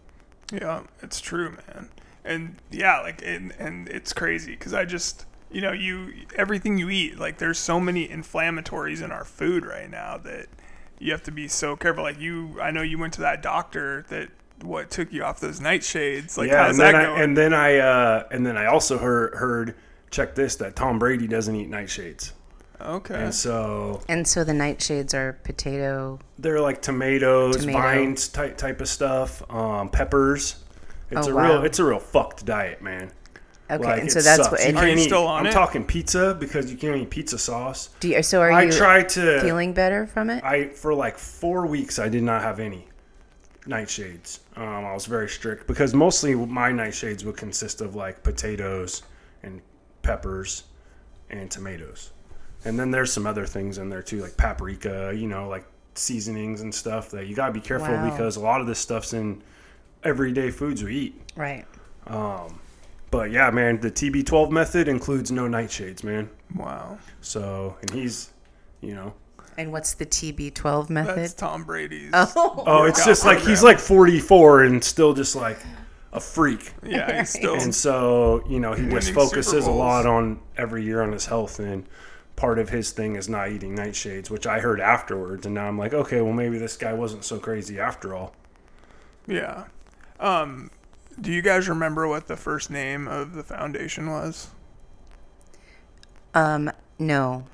Yeah, 0.52 0.82
it's 1.02 1.20
true, 1.20 1.56
man. 1.66 1.88
And 2.24 2.56
yeah, 2.70 3.00
like 3.00 3.22
and 3.24 3.52
and 3.58 3.88
it's 3.88 4.12
crazy 4.12 4.52
because 4.52 4.72
I 4.72 4.84
just 4.84 5.24
you 5.50 5.60
know 5.60 5.72
you 5.72 6.12
everything 6.36 6.78
you 6.78 6.88
eat 6.88 7.18
like 7.18 7.38
there's 7.38 7.58
so 7.58 7.80
many 7.80 8.06
inflammatories 8.06 9.02
in 9.02 9.10
our 9.10 9.24
food 9.24 9.66
right 9.66 9.90
now 9.90 10.18
that 10.18 10.46
you 11.02 11.12
have 11.12 11.22
to 11.24 11.30
be 11.32 11.48
so 11.48 11.76
careful. 11.76 12.02
Like 12.02 12.20
you, 12.20 12.60
I 12.60 12.70
know 12.70 12.82
you 12.82 12.98
went 12.98 13.12
to 13.14 13.20
that 13.22 13.42
doctor 13.42 14.04
that 14.08 14.28
what 14.62 14.90
took 14.90 15.12
you 15.12 15.24
off 15.24 15.40
those 15.40 15.60
nightshades. 15.60 16.36
Like 16.38 16.48
yeah, 16.50 16.66
how's 16.66 16.78
and 16.78 16.80
that 16.80 16.92
then 16.92 16.94
I, 16.94 17.04
going? 17.06 17.20
and 17.22 17.36
then 17.36 17.52
I 17.54 17.76
uh, 17.78 18.28
and 18.30 18.46
then 18.46 18.56
I 18.56 18.66
also 18.66 18.98
heard 18.98 19.34
heard 19.34 19.74
check 20.10 20.34
this 20.34 20.56
that 20.56 20.76
Tom 20.76 20.98
Brady 20.98 21.26
doesn't 21.26 21.54
eat 21.56 21.70
nightshades. 21.70 22.32
okay. 22.80 23.14
And 23.24 23.34
so 23.34 24.00
And 24.08 24.26
so 24.26 24.44
the 24.44 24.52
nightshades 24.52 25.14
are 25.14 25.32
potato. 25.44 26.18
they're 26.38 26.60
like 26.60 26.82
tomatoes, 26.82 27.56
Tomato. 27.58 27.78
vines 27.78 28.28
type 28.28 28.56
type 28.56 28.80
of 28.80 28.88
stuff, 28.88 29.42
um, 29.50 29.88
peppers. 29.88 30.56
It's 31.10 31.26
Oh, 31.28 31.36
a 31.36 31.42
real 31.42 31.64
it's 31.64 31.78
a 31.78 31.84
real 31.84 31.98
fucked 31.98 32.44
diet, 32.46 32.80
man. 32.82 33.10
Okay, 33.70 33.82
Like, 33.84 34.00
and 34.02 34.12
so 34.12 34.20
that's 34.20 34.38
sucks. 34.42 34.50
what. 34.52 34.60
You 34.60 34.66
And 34.68 34.78
Are 34.78 34.86
you 34.88 34.96
eat- 34.96 35.04
still 35.04 35.26
on 35.26 35.40
I'm 35.40 35.46
it? 35.46 35.52
talking 35.52 35.84
pizza 35.84 36.36
because 36.38 36.70
you 36.70 36.76
can't 36.76 36.96
eat 36.96 37.10
pizza 37.10 37.38
sauce. 37.38 37.88
do 38.00 38.08
you, 38.08 38.22
so 38.22 38.40
are 38.42 38.50
I 38.52 38.64
you 38.64 38.72
tried 38.72 39.08
to 39.10 39.40
feeling 39.40 39.72
better 39.72 40.06
from 40.06 40.28
it? 40.30 40.44
I 40.44 40.68
for 40.68 40.92
like 40.94 41.16
four 41.16 41.66
weeks 41.66 41.98
I 41.98 42.08
did 42.08 42.22
not 42.22 42.42
have 42.42 42.60
any 42.60 42.86
nightshades. 43.66 44.40
Um, 44.56 44.84
I 44.84 44.92
was 44.92 45.06
very 45.06 45.28
strict 45.28 45.66
because 45.66 45.94
mostly 45.94 46.34
my 46.34 46.70
nightshades 46.70 47.24
would 47.24 47.36
consist 47.36 47.80
of 47.80 47.94
like 47.94 48.22
potatoes 48.22 49.02
and 49.42 49.60
peppers 50.02 50.64
and 51.30 51.50
tomatoes, 51.50 52.10
and 52.64 52.78
then 52.78 52.90
there's 52.90 53.12
some 53.12 53.26
other 53.26 53.46
things 53.46 53.78
in 53.78 53.88
there 53.88 54.02
too, 54.02 54.20
like 54.20 54.36
paprika, 54.36 55.12
you 55.16 55.28
know, 55.28 55.48
like 55.48 55.64
seasonings 55.94 56.60
and 56.60 56.74
stuff 56.74 57.10
that 57.10 57.26
you 57.26 57.34
gotta 57.34 57.52
be 57.52 57.60
careful 57.60 57.94
Wow. 57.94 58.10
because 58.10 58.36
a 58.36 58.40
lot 58.40 58.60
of 58.60 58.66
this 58.66 58.78
stuff's 58.80 59.12
in 59.14 59.42
everyday 60.04 60.50
foods 60.50 60.82
we 60.82 60.94
eat. 60.96 61.20
right. 61.36 61.64
But 63.12 63.30
yeah, 63.30 63.50
man, 63.50 63.78
the 63.78 63.90
TB12 63.90 64.50
method 64.50 64.88
includes 64.88 65.30
no 65.30 65.42
nightshades, 65.46 66.02
man. 66.02 66.30
wow, 66.56 66.98
So, 67.20 67.76
and 67.82 67.90
he's, 67.90 68.32
you 68.80 68.94
know, 68.94 69.12
And 69.58 69.70
what's 69.70 69.92
the 69.94 70.06
TB12 70.06 70.88
method? 70.88 71.16
that's 71.18 71.34
Tom 71.34 71.62
Brady's. 71.64 72.10
oh, 72.14 72.64
Oh, 72.66 72.84
it's 72.84 72.98
workout 73.00 73.06
just 73.06 73.24
like 73.26 73.38
he's 73.40 73.62
like 73.62 73.78
44 73.78 74.64
and 74.64 74.82
still 74.82 75.12
just 75.12 75.36
like 75.36 75.58
a 76.14 76.20
freak. 76.20 76.72
Yeah, 76.82 77.18
he's 77.18 77.28
still. 77.30 77.54
And 77.54 77.74
so, 77.74 78.42
you 78.48 78.58
know, 78.58 78.72
he 78.72 78.88
just 78.88 79.12
focuses 79.12 79.66
a 79.66 79.70
lot 79.70 80.06
on 80.06 80.40
every 80.56 80.82
year 80.82 81.02
on 81.02 81.12
his 81.12 81.26
health 81.26 81.58
and 81.60 81.86
part 82.34 82.58
of 82.58 82.70
his 82.70 82.92
thing 82.92 83.16
is 83.16 83.28
not 83.28 83.50
eating 83.50 83.76
nightshades, 83.76 84.30
which 84.30 84.46
I 84.46 84.58
heard 84.60 84.80
afterwards 84.80 85.44
and 85.44 85.54
now 85.54 85.68
I'm 85.68 85.76
like, 85.76 85.92
okay, 85.92 86.22
well 86.22 86.32
maybe 86.32 86.56
this 86.56 86.78
guy 86.78 86.94
wasn't 86.94 87.24
so 87.24 87.38
crazy 87.38 87.78
after 87.78 88.14
all. 88.14 88.34
Yeah. 89.26 89.64
Um, 90.18 90.70
do 91.22 91.32
you 91.32 91.40
guys 91.42 91.68
remember 91.68 92.06
what 92.06 92.26
the 92.26 92.36
first 92.36 92.70
name 92.70 93.08
of 93.08 93.32
the 93.34 93.42
foundation 93.42 94.10
was? 94.10 94.48
um, 96.34 96.70
no, 96.98 97.44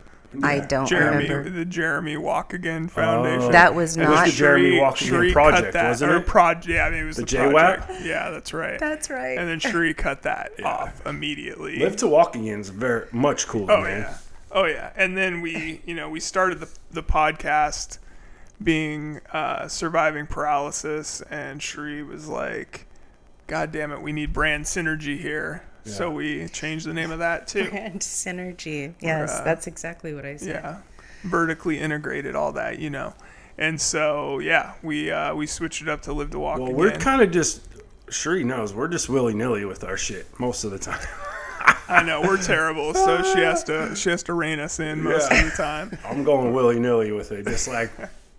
I 0.43 0.61
don't 0.61 0.87
Jeremy, 0.87 1.25
remember. 1.29 1.51
the 1.51 1.65
Jeremy 1.65 2.17
Walk 2.17 2.53
Again 2.53 2.87
Foundation. 2.89 3.51
That 3.53 3.75
was 3.75 3.97
And 3.97 4.07
It 4.07 4.09
was 4.11 4.19
not. 4.19 4.27
the 4.27 4.33
Jeremy 4.33 4.71
Sheree- 4.73 4.81
Walk 4.81 5.01
Again 5.01 5.33
project, 5.33 5.65
cut 5.65 5.73
that, 5.73 5.89
wasn't 5.89 6.13
or 6.13 6.17
it? 6.19 6.27
Project, 6.27 6.67
yeah, 6.67 6.85
I 6.85 6.91
mean, 6.91 7.03
it 7.03 7.07
was 7.07 7.17
The 7.17 7.23
the, 7.23 7.37
JWAC? 7.37 7.77
project. 7.87 8.05
Yeah, 8.05 8.31
that's 8.31 8.53
right. 8.53 8.79
That's 8.79 9.11
right. 9.11 9.39
and 9.39 9.49
then 9.49 9.59
Sheree 9.59 9.97
cut 9.97 10.23
that 10.23 10.53
off 10.65 11.05
immediately. 11.07 11.79
Live 11.81 11.97
to 11.97 12.07
walk 12.09 12.37
again 12.37 12.61
is 12.61 12.69
very 12.69 13.07
much 13.11 13.47
cooler, 13.49 13.73
oh 13.73 13.83
man. 13.83 14.03
yeah, 14.03 14.17
oh 14.53 14.65
yeah. 14.67 14.93
And 14.97 15.17
then 15.17 15.41
we, 15.41 15.81
you 15.87 15.95
know, 15.95 16.09
we 16.11 16.21
started 16.21 16.61
the 16.61 16.69
the 16.91 17.03
podcast 17.03 17.99
being 18.63 19.21
uh, 19.33 19.67
surviving 19.69 20.27
paralysis, 20.27 21.21
and 21.31 21.61
Sheree 21.61 22.07
was 22.07 22.29
like, 22.29 22.87
"God 23.49 23.73
damn 23.73 23.91
it, 23.91 24.01
we 24.01 24.13
need 24.13 24.33
brand 24.33 24.65
synergy 24.67 25.19
here." 25.19 25.65
So 25.85 26.11
we 26.11 26.47
changed 26.49 26.87
the 26.87 26.93
name 26.95 27.11
of 27.11 27.19
that 27.21 27.49
too. 27.49 27.65
Brand 27.71 28.01
synergy. 28.01 28.93
Yes, 29.01 29.33
uh, 29.41 29.43
that's 29.45 29.67
exactly 29.67 30.15
what 30.15 30.25
I 30.27 30.37
said. 30.37 30.49
yeah 30.63 30.77
vertically 31.25 31.81
integrated 31.81 32.37
all 32.37 32.53
that 32.53 32.79
you 32.79 32.89
know 32.89 33.13
and 33.59 33.81
so 33.81 34.39
yeah 34.39 34.75
we 34.85 35.11
uh 35.11 35.35
we 35.35 35.47
switched 35.49 35.83
it 35.83 35.89
up 35.89 36.01
to 36.01 36.13
live 36.13 36.31
to 36.31 36.39
walk 36.39 36.59
Well, 36.59 36.69
again 36.69 36.77
we're 36.79 36.97
kind 36.97 37.21
of 37.23 37.33
just, 37.33 37.61
sure 38.09 38.37
he 38.37 38.45
knows, 38.45 38.73
we're 38.73 38.87
just 38.87 39.09
willy 39.09 39.35
nilly 39.35 39.65
with 39.65 39.83
our 39.83 39.97
shit 39.97 40.29
most 40.39 40.63
of 40.63 40.71
the 40.71 40.79
time. 40.79 41.05
i 41.89 42.05
know 42.05 42.21
we're 42.21 42.41
terrible 42.41 42.95
so 42.95 43.21
she 43.35 43.41
has 43.41 43.65
to 43.65 43.97
she 43.97 44.11
has 44.11 44.23
to 44.23 44.33
rein 44.35 44.61
us 44.61 44.79
in 44.79 45.03
most 45.03 45.29
Yeah. 45.33 45.39
of 45.47 45.51
the 45.51 45.57
time 45.57 45.99
I'm 46.05 46.23
going 46.23 46.53
willy 46.53 46.79
nilly 46.79 47.11
with 47.11 47.33
it. 47.33 47.47
Just 47.47 47.67
like 47.67 47.91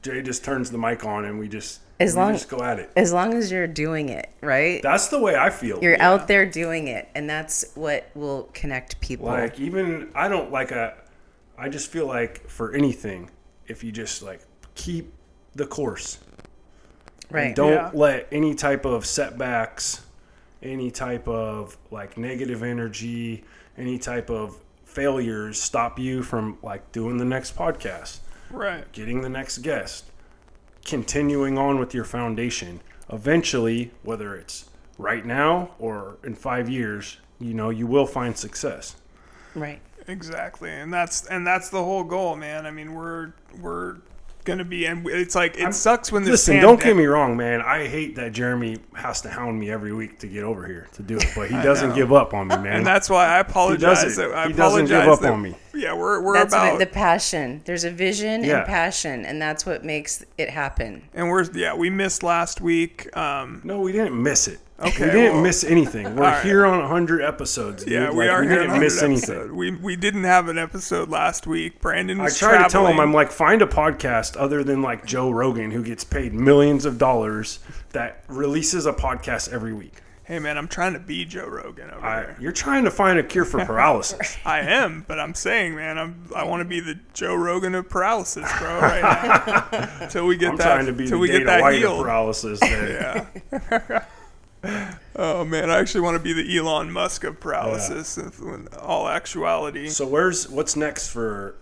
Jay 0.02 0.22
just 0.22 0.44
turns 0.44 0.72
the 0.72 0.78
mic 0.78 1.04
on 1.06 1.26
and 1.26 1.38
we 1.40 1.48
just, 1.48 1.82
As 2.00 2.14
we 2.16 2.22
long- 2.22 2.34
just 2.34 2.50
go 2.50 2.60
at 2.64 2.80
it. 2.80 2.90
As 2.96 3.12
long 3.12 3.34
as 3.34 3.52
you're 3.52 3.68
doing 3.68 4.10
it, 4.10 4.30
right? 4.42 4.82
That's 4.82 5.10
the 5.10 5.20
way 5.20 5.36
I 5.36 5.50
feel. 5.50 5.80
You're 5.82 6.02
out 6.02 6.28
there 6.28 6.46
doing 6.46 6.88
it, 6.88 7.10
and 7.16 7.30
that's 7.30 7.66
what 7.76 8.10
will 8.16 8.50
connect 8.54 9.00
people. 9.02 9.26
Like 9.28 9.60
even 9.60 10.10
I 10.16 10.28
don't 10.30 10.52
like 10.52 10.72
a. 10.72 10.96
I 11.58 11.68
just 11.68 11.92
feel 11.92 12.08
like 12.08 12.48
for 12.48 12.74
anything, 12.74 13.30
if 13.68 13.84
you 13.84 13.92
just 13.92 14.22
like 14.24 14.40
keep 14.76 15.12
the 15.56 15.66
course, 15.66 16.20
right. 17.30 17.54
don't 17.56 17.74
Yeah. 17.74 17.92
let 17.94 18.28
any 18.32 18.56
type 18.56 18.86
of 18.86 19.06
setbacks, 19.06 20.02
any 20.64 20.92
type 20.92 21.28
of 21.28 21.78
like 21.92 22.18
negative 22.18 22.64
energy, 22.64 23.44
any 23.78 23.98
type 24.00 24.30
of 24.30 24.58
failures 24.86 25.62
stop 25.62 26.00
you 26.00 26.24
from 26.24 26.58
like 26.64 26.92
doing 26.94 27.18
the 27.18 27.26
next 27.26 27.58
podcast, 27.58 28.20
right 28.52 28.92
getting 28.92 29.22
the 29.22 29.30
next 29.30 29.60
guest, 29.60 30.06
continuing 30.86 31.58
on 31.58 31.80
with 31.80 31.94
your 31.94 32.04
foundation. 32.04 32.82
Eventually, 33.12 33.92
whether 34.04 34.36
it's 34.36 34.70
right 34.98 35.26
now 35.26 35.72
or 35.80 36.18
in 36.24 36.36
five 36.36 36.70
years, 36.70 37.18
you 37.40 37.54
know, 37.54 37.70
you 37.70 37.88
will 37.88 38.06
find 38.06 38.38
success. 38.38 38.96
Right. 39.56 39.82
exactly 40.08 40.70
and 40.72 40.94
that's 40.94 41.26
and 41.28 41.46
that's 41.46 41.70
the 41.70 41.84
whole 41.84 42.04
goal 42.04 42.36
man 42.36 42.66
i 42.66 42.72
mean 42.72 42.94
we're 42.94 43.34
we're 43.60 43.98
gonna 44.50 44.66
be 44.66 44.86
and 44.86 45.08
it's 45.08 45.36
like 45.36 45.58
it 45.58 45.74
sucks 45.74 46.12
when 46.12 46.24
this 46.24 46.32
Listen, 46.32 46.60
don't 46.62 46.82
get 46.82 46.96
me 46.96 47.06
wrong, 47.06 47.38
man. 47.38 47.62
I 47.62 47.88
hate 47.88 48.16
that 48.16 48.32
Jeremy 48.34 48.78
has 48.96 49.22
to 49.22 49.30
hound 49.30 49.60
me 49.60 49.70
every 49.72 49.94
week 49.94 50.20
to 50.20 50.28
get 50.28 50.44
over 50.44 50.66
here 50.68 50.88
to 50.94 51.02
do 51.04 51.18
it, 51.18 51.28
but 51.36 51.50
he 51.50 51.56
doesn't 51.64 51.94
give 51.96 52.12
up 52.12 52.34
on 52.34 52.48
me, 52.48 52.58
man. 52.66 52.78
and 52.78 52.86
that's 52.86 53.10
why 53.10 53.26
i 53.28 53.40
apologize 53.40 54.04
doesn't- 54.04 54.34
I 54.34 54.48
he 54.48 54.54
doesn't 54.54 54.86
give 54.86 54.98
apologize 54.98 55.08
up 55.18 55.22
that- 55.22 55.32
on 55.34 55.42
me. 55.42 55.56
yeah 55.74 55.94
we're 55.94 56.22
we're 56.22 56.34
That's 56.34 56.54
about 56.54 56.74
what, 56.74 56.80
the 56.80 56.86
passion. 56.88 57.62
There's 57.66 57.84
a 57.84 57.92
vision 57.92 58.44
Yeah. 58.44 58.58
and 58.60 58.66
passion, 58.68 59.26
and 59.26 59.42
that's 59.42 59.66
what 59.66 59.86
makes 59.86 60.26
it 60.38 60.50
happen. 60.50 61.04
and 61.14 61.30
we're 61.30 61.44
yeah 61.54 61.74
we 61.76 61.90
missed 61.90 62.24
last 62.24 62.62
week 62.62 63.16
um 63.16 63.62
no, 63.64 63.80
we 63.82 63.92
didn't 63.92 64.22
miss 64.22 64.48
it. 64.48 64.60
Okay, 64.82 65.06
we 65.06 65.12
didn't 65.12 65.34
well- 65.34 65.42
miss 65.44 65.64
anything. 65.64 66.16
We're 66.16 66.24
right. 66.24 66.44
here 66.46 66.66
on 66.66 66.80
100 66.80 67.22
episodes, 67.22 67.84
dude. 67.84 67.94
Yeah, 67.94 68.12
we 68.12 68.20
Like, 68.28 68.30
are 68.30 68.42
we 68.42 68.48
here 68.48 68.56
didn't 68.60 68.72
on 68.72 68.80
miss 68.80 69.02
100 69.02 69.06
anything. 69.14 69.36
episode. 69.36 69.52
We 69.52 69.72
we 69.76 69.96
didn't 69.96 70.24
have 70.24 70.48
an 70.48 70.58
episode 70.58 71.10
last 71.10 71.46
week. 71.48 71.82
Brandon 71.82 72.22
was 72.22 72.42
I 72.42 72.48
try 72.52 72.64
to 72.64 72.70
tell 72.70 72.88
him. 72.88 73.00
I'm 73.00 73.14
like, 73.14 73.32
find 73.32 73.62
a 73.62 73.68
podcast 73.68 74.38
other 74.38 74.64
than 74.64 74.82
like 74.82 75.06
Joe 75.06 75.30
Rogan, 75.32 75.72
who 75.72 75.84
gets 75.84 76.04
paid 76.04 76.34
millions 76.34 76.86
of 76.86 76.98
dollars, 76.98 77.60
that 77.92 78.24
releases 78.28 78.86
a 78.86 78.94
podcast 78.94 79.52
every 79.52 79.74
week. 79.74 80.02
hey 80.24 80.38
man, 80.38 80.58
I'm 80.60 80.68
trying 80.68 80.94
to 80.94 81.00
be 81.00 81.26
Joe 81.26 81.48
Rogan 81.48 81.90
over 81.90 82.06
I, 82.06 82.22
there. 82.22 82.38
you're 82.40 82.52
trying 82.52 82.84
to 82.86 82.92
find 82.92 83.18
a 83.18 83.24
cure 83.24 83.46
for 83.46 83.66
paralysis. 83.66 84.38
I 84.46 84.60
am, 84.60 85.04
but 85.08 85.20
I'm 85.20 85.34
saying, 85.34 85.76
man, 85.76 85.98
I'm 85.98 86.30
I 86.36 86.44
want 86.44 86.62
to 86.62 86.66
be 86.70 86.80
the 86.80 87.00
Joe 87.14 87.34
Rogan 87.36 87.74
of 87.76 87.90
paralysis, 87.90 88.48
bro. 88.60 88.70
Right 88.80 89.02
now, 89.02 90.00
until 90.02 90.28
we 90.28 90.38
get 90.38 90.52
I'm 90.52 90.58
that, 90.58 90.64
trying 90.64 90.86
to 90.86 90.94
be 90.94 91.06
till 91.08 91.18
the 91.18 91.22
we 91.22 91.28
get 91.30 91.46
that 91.48 91.68
of 91.68 91.74
healed. 91.74 92.04
paralysis. 92.06 92.60
There. 92.60 93.28
Yeah. 93.52 94.06
Oh 95.16 95.44
man, 95.46 95.70
I 95.70 95.78
actually 95.80 96.02
want 96.02 96.16
to 96.18 96.24
be 96.24 96.34
the 96.34 96.58
Elon 96.58 96.92
Musk 96.92 97.24
of 97.24 97.40
paralysis 97.40 98.18
if- 98.18 98.40
in 98.40 98.68
all 98.80 99.08
actuality. 99.08 99.88
So 99.90 100.08
where's 100.08 100.50
what's 100.50 100.76
next 100.76 101.10
for 101.10 101.56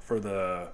for 0.00 0.18
the 0.18 0.68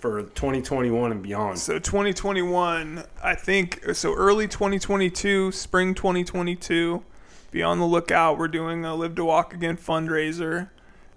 for 0.00 0.22
2021 0.22 1.12
and 1.12 1.22
beyond? 1.22 1.58
So 1.58 1.78
2021, 1.78 3.04
I 3.22 3.34
think 3.34 3.84
so 3.94 4.14
early 4.14 4.48
2022, 4.48 5.52
spring 5.52 5.94
2022. 5.94 7.02
Be 7.50 7.62
on 7.62 7.78
the 7.78 7.86
lookout. 7.86 8.38
We're 8.38 8.48
doing 8.48 8.84
a 8.84 8.94
Live 8.94 9.14
to 9.16 9.24
Walk 9.26 9.52
Again 9.52 9.76
fundraiser. 9.76 10.70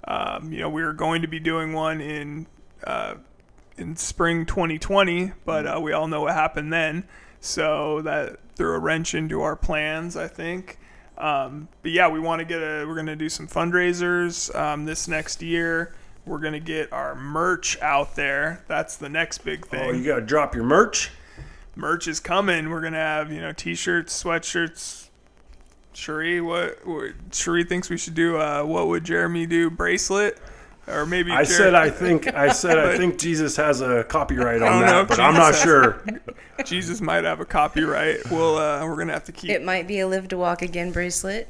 Um, 0.07 0.51
you 0.51 0.59
know, 0.59 0.69
we 0.69 0.83
were 0.83 0.93
going 0.93 1.21
to 1.21 1.27
be 1.27 1.39
doing 1.39 1.71
one 1.73 2.01
in 2.01 2.47
uh, 2.83 3.15
in 3.77 3.95
spring 3.95 4.45
2020, 4.45 5.31
but 5.45 5.65
uh, 5.65 5.79
we 5.81 5.93
all 5.93 6.07
know 6.07 6.21
what 6.21 6.33
happened 6.33 6.71
then. 6.71 7.05
So 7.45 8.01
that 8.01 8.39
threw 8.55 8.75
a 8.75 8.79
wrench 8.79 9.13
into 9.13 9.41
our 9.41 9.55
plans, 9.55 10.17
I 10.17 10.27
think. 10.27 10.79
Um, 11.17 11.67
but 11.81 11.91
yeah, 11.91 12.09
we 12.09 12.19
want 12.19 12.39
to 12.39 12.45
get 12.45 12.59
a. 12.61 12.85
We're 12.85 12.95
going 12.95 13.05
to 13.05 13.15
do 13.15 13.29
some 13.29 13.47
fundraisers 13.47 14.53
um, 14.55 14.85
this 14.85 15.07
next 15.07 15.41
year. 15.41 15.93
We're 16.25 16.39
going 16.39 16.53
to 16.53 16.59
get 16.59 16.91
our 16.91 17.13
merch 17.15 17.79
out 17.81 18.15
there. 18.15 18.63
That's 18.67 18.97
the 18.97 19.09
next 19.09 19.39
big 19.39 19.65
thing 19.67 19.89
Oh, 19.89 19.93
you 19.93 20.03
got 20.03 20.15
to 20.15 20.25
drop 20.25 20.55
your 20.55 20.63
merch. 20.63 21.11
merch 21.75 22.07
is 22.07 22.19
coming. 22.19 22.69
We're 22.69 22.81
gonna 22.81 22.97
have 22.97 23.31
you 23.31 23.41
know 23.41 23.51
t-shirts, 23.51 24.23
sweatshirts. 24.23 25.09
Cherie, 25.93 26.41
what, 26.41 26.85
what 26.85 27.11
Cherie 27.31 27.63
thinks 27.63 27.89
we 27.89 27.97
should 27.97 28.15
do? 28.15 28.37
Uh, 28.37 28.63
what 28.63 28.87
would 28.87 29.05
Jeremy 29.05 29.45
do? 29.45 29.69
Bracelet, 29.69 30.37
or 30.87 31.05
maybe 31.05 31.31
I 31.31 31.43
Jer- 31.43 31.53
said 31.53 31.75
I 31.75 31.89
think 31.89 32.27
I 32.33 32.51
said 32.51 32.77
I 32.77 32.97
think 32.97 33.17
Jesus 33.17 33.55
has 33.57 33.81
a 33.81 34.03
copyright 34.03 34.61
on 34.61 34.81
that, 34.81 35.01
if 35.03 35.07
but 35.09 35.19
I'm 35.19 35.33
not 35.33 35.49
Jesus 35.53 35.63
sure. 35.63 36.03
Jesus 36.65 37.01
might 37.01 37.23
have 37.23 37.39
a 37.39 37.45
copyright. 37.45 38.29
We'll 38.31 38.57
uh, 38.57 38.85
we're 38.85 38.95
gonna 38.97 39.13
have 39.13 39.25
to 39.25 39.31
keep. 39.31 39.49
It 39.51 39.63
might 39.63 39.87
be 39.87 39.99
a 39.99 40.07
live 40.07 40.27
to 40.29 40.37
walk 40.37 40.61
again 40.61 40.91
bracelet. 40.91 41.47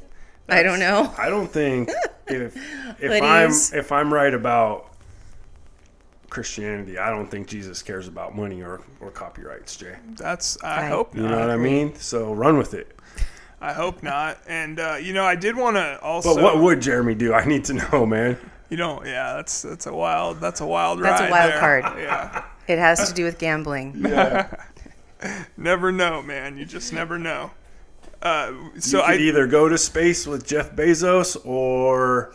I 0.48 0.62
don't 0.62 0.78
know. 0.80 1.12
I 1.18 1.28
don't 1.28 1.48
think 1.50 1.90
if 2.28 2.56
if 3.02 3.22
I'm 3.22 3.50
if 3.78 3.92
I'm 3.92 4.12
right 4.12 4.32
about 4.34 4.92
Christianity, 6.30 6.98
I 6.98 7.10
don't 7.10 7.30
think 7.30 7.46
Jesus 7.46 7.82
cares 7.82 8.08
about 8.08 8.36
money 8.36 8.62
or, 8.62 8.82
or 9.00 9.10
copyrights, 9.10 9.76
Jay. 9.76 9.94
That's 10.16 10.62
I 10.62 10.82
Right. 10.82 10.88
hope 10.90 11.14
You 11.14 11.22
not. 11.22 11.30
know 11.30 11.38
what 11.40 11.50
I 11.50 11.56
mean? 11.56 11.94
So 11.96 12.32
run 12.32 12.58
with 12.58 12.74
it. 12.74 12.92
I 13.60 13.72
hope 13.72 14.02
not. 14.02 14.38
And 14.46 14.78
uh, 14.78 14.96
you 15.00 15.12
know, 15.14 15.24
I 15.24 15.34
did 15.36 15.56
want 15.56 15.76
to 15.76 16.00
also. 16.02 16.34
But 16.34 16.42
what 16.42 16.58
would 16.58 16.82
Jeremy 16.82 17.14
do? 17.14 17.32
I 17.32 17.44
need 17.46 17.64
to 17.66 17.74
know, 17.74 18.04
man. 18.06 18.36
You 18.70 18.76
know? 18.76 19.02
Yeah, 19.04 19.34
that's 19.34 19.62
that's 19.62 19.86
a 19.86 19.92
wild 19.94 20.40
that's 20.40 20.60
a 20.60 20.66
wild 20.66 21.00
That's 21.02 21.20
a 21.20 21.24
ride. 21.24 21.30
wild 21.30 21.52
there. 21.52 21.60
card. 21.60 21.84
Yeah, 21.98 22.44
It 22.68 22.78
has 22.78 23.08
to 23.08 23.14
do 23.14 23.24
with 23.24 23.38
gambling. 23.38 23.94
Yeah. 24.08 24.48
never 25.56 25.90
know, 25.92 26.22
man. 26.22 26.58
You 26.58 26.64
just 26.66 26.92
never 26.92 27.18
know. 27.18 27.50
Uh, 28.22 28.52
so 28.78 28.98
you 28.98 29.02
I 29.04 29.12
could 29.12 29.20
either 29.22 29.46
go 29.46 29.68
to 29.68 29.78
space 29.78 30.26
with 30.26 30.46
Jeff 30.46 30.72
Bezos 30.76 31.36
or 31.46 32.34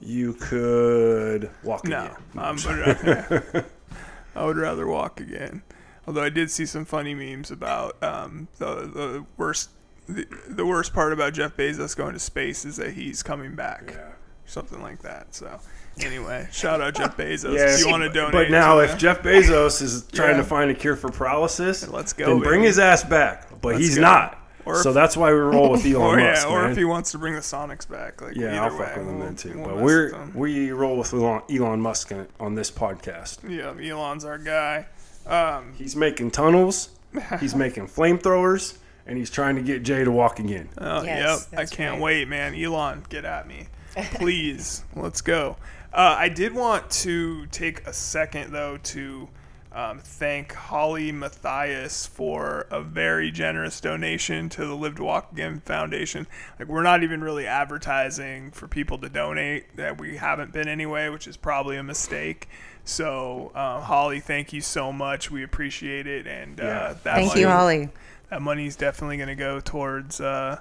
you 0.00 0.34
could 0.34 1.50
walk 1.62 1.86
No, 1.86 2.04
again. 2.04 2.16
I'm, 2.36 2.56
but, 2.56 3.64
I 4.36 4.44
would 4.44 4.56
rather 4.56 4.86
walk 4.86 5.20
again. 5.20 5.62
Although 6.06 6.22
I 6.24 6.28
did 6.30 6.50
see 6.50 6.66
some 6.66 6.84
funny 6.84 7.14
memes 7.14 7.50
about 7.50 8.02
um, 8.02 8.48
the 8.58 8.74
the 8.82 9.24
worst 9.36 9.70
the, 10.08 10.26
the 10.48 10.66
worst 10.66 10.92
part 10.92 11.12
about 11.12 11.32
Jeff 11.32 11.56
Bezos 11.56 11.96
going 11.96 12.12
to 12.14 12.18
space 12.18 12.64
is 12.64 12.76
that 12.76 12.94
he's 12.94 13.22
coming 13.22 13.54
back, 13.54 13.92
Yeah. 13.94 14.08
Something 14.46 14.80
like 14.82 15.02
that. 15.02 15.34
So 15.34 15.60
anyway, 16.00 16.48
shout 16.52 16.80
out 16.80 16.94
Jeff 16.94 17.16
Bezos 17.16 17.54
Yeah, 17.56 17.74
if 17.74 17.80
you 17.80 17.88
want 17.90 18.02
to 18.02 18.08
donate. 18.10 18.32
But 18.32 18.50
now, 18.50 18.78
if 18.80 18.98
Jeff 18.98 19.22
Bezos 19.22 19.80
is 19.82 20.06
trying 20.12 20.32
Yeah. 20.36 20.36
to 20.38 20.44
find 20.44 20.70
a 20.70 20.74
cure 20.74 20.96
for 20.96 21.10
paralysis, 21.10 21.86
Let's 21.88 22.12
go, 22.12 22.26
Then 22.26 22.38
bring 22.40 22.62
his 22.62 22.78
ass 22.78 23.04
back. 23.04 23.48
But 23.60 23.74
Let's 23.74 23.78
he's 23.80 23.94
go. 23.96 24.02
not. 24.02 24.38
Or 24.64 24.76
so 24.80 24.90
if- 24.90 24.94
that's 24.94 25.16
why 25.16 25.32
we 25.32 25.38
roll 25.38 25.70
with 25.70 25.84
Elon 25.86 25.96
or 26.00 26.16
Musk, 26.20 26.46
yeah, 26.46 26.52
or 26.52 26.62
man. 26.62 26.70
if 26.70 26.76
he 26.76 26.84
wants 26.84 27.10
to 27.12 27.18
bring 27.18 27.34
the 27.34 27.40
Sonics 27.40 27.88
back, 27.88 28.22
like 28.22 28.36
yeah, 28.36 28.62
I'll 28.62 28.70
fuck 28.70 28.96
with 28.96 29.06
him 29.08 29.18
we'll- 29.18 29.26
then 29.26 29.34
too. 29.36 29.58
we'll 29.58 29.66
but 29.66 29.76
we're 29.78 30.26
we 30.34 30.70
roll 30.70 30.96
with 30.98 31.12
Elon, 31.12 31.42
Elon 31.50 31.80
Musk 31.80 32.12
on- 32.12 32.28
on 32.38 32.54
this 32.54 32.70
podcast. 32.70 33.38
yeah, 33.48 33.74
Elon's 33.92 34.24
our 34.24 34.38
guy. 34.38 34.86
Um, 35.26 35.72
He's 35.76 35.94
making 35.96 36.30
tunnels, 36.32 36.90
he's 37.40 37.54
making 37.56 37.86
flamethrowers, 37.88 38.76
and 39.06 39.18
he's 39.18 39.30
trying 39.30 39.56
to 39.56 39.62
get 39.62 39.82
Jay 39.82 40.04
to 40.04 40.10
walk 40.12 40.38
again. 40.38 40.68
Oh, 40.78 41.02
Yes, 41.02 41.48
yep. 41.50 41.60
I 41.60 41.64
can't 41.66 41.94
right. 41.94 42.00
wait, 42.00 42.28
man. 42.28 42.54
Elon, 42.54 43.04
get 43.08 43.24
at 43.24 43.46
me. 43.48 43.66
Please, 44.14 44.84
let's 44.96 45.20
go. 45.20 45.56
Uh, 45.92 46.16
I 46.18 46.28
did 46.28 46.54
want 46.54 46.90
to 46.90 47.46
take 47.46 47.86
a 47.86 47.92
second, 47.92 48.52
though, 48.52 48.78
to 48.78 49.28
um, 49.72 49.98
thank 49.98 50.52
Holly 50.52 51.12
Matthias 51.12 52.06
for 52.06 52.66
a 52.70 52.80
very 52.82 53.30
generous 53.30 53.80
donation 53.80 54.48
to 54.50 54.64
the 54.66 54.74
Live 54.74 54.96
to 54.96 55.04
Walk 55.04 55.32
Again 55.32 55.60
Foundation. 55.64 56.26
Like, 56.58 56.68
we're 56.68 56.82
not 56.82 57.02
even 57.02 57.22
really 57.22 57.46
advertising 57.46 58.50
for 58.50 58.68
people 58.68 58.98
to 58.98 59.08
donate, 59.08 59.76
that 59.76 60.00
we 60.00 60.16
haven't 60.16 60.52
been 60.52 60.68
anyway, 60.68 61.08
which 61.08 61.26
is 61.26 61.36
probably 61.36 61.76
a 61.76 61.82
mistake. 61.82 62.48
So, 62.84 63.52
uh, 63.54 63.80
Holly, 63.80 64.20
thank 64.20 64.52
you 64.52 64.60
so 64.60 64.92
much. 64.92 65.30
We 65.30 65.42
appreciate 65.42 66.06
it. 66.06 66.26
And 66.26 66.60
uh, 66.60 66.64
Yeah. 66.64 66.94
that 67.04 67.14
Thank 67.16 67.36
you, 67.36 67.48
Holly. 67.48 67.90
that 68.30 68.42
money 68.42 68.66
is 68.66 68.76
definitely 68.76 69.18
going 69.18 69.28
to 69.28 69.34
go 69.34 69.60
towards 69.60 70.20
uh, 70.20 70.60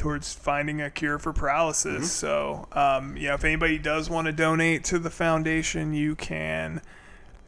towards 0.00 0.32
finding 0.32 0.80
a 0.80 0.88
cure 0.90 1.18
for 1.18 1.30
paralysis. 1.32 2.10
So, 2.10 2.66
um, 2.72 3.18
yeah, 3.18 3.34
if 3.34 3.44
anybody 3.44 3.78
does 3.78 4.08
want 4.08 4.26
to 4.26 4.32
donate 4.32 4.82
to 4.84 4.98
the 4.98 5.10
foundation, 5.10 5.92
you 5.92 6.16
can 6.16 6.80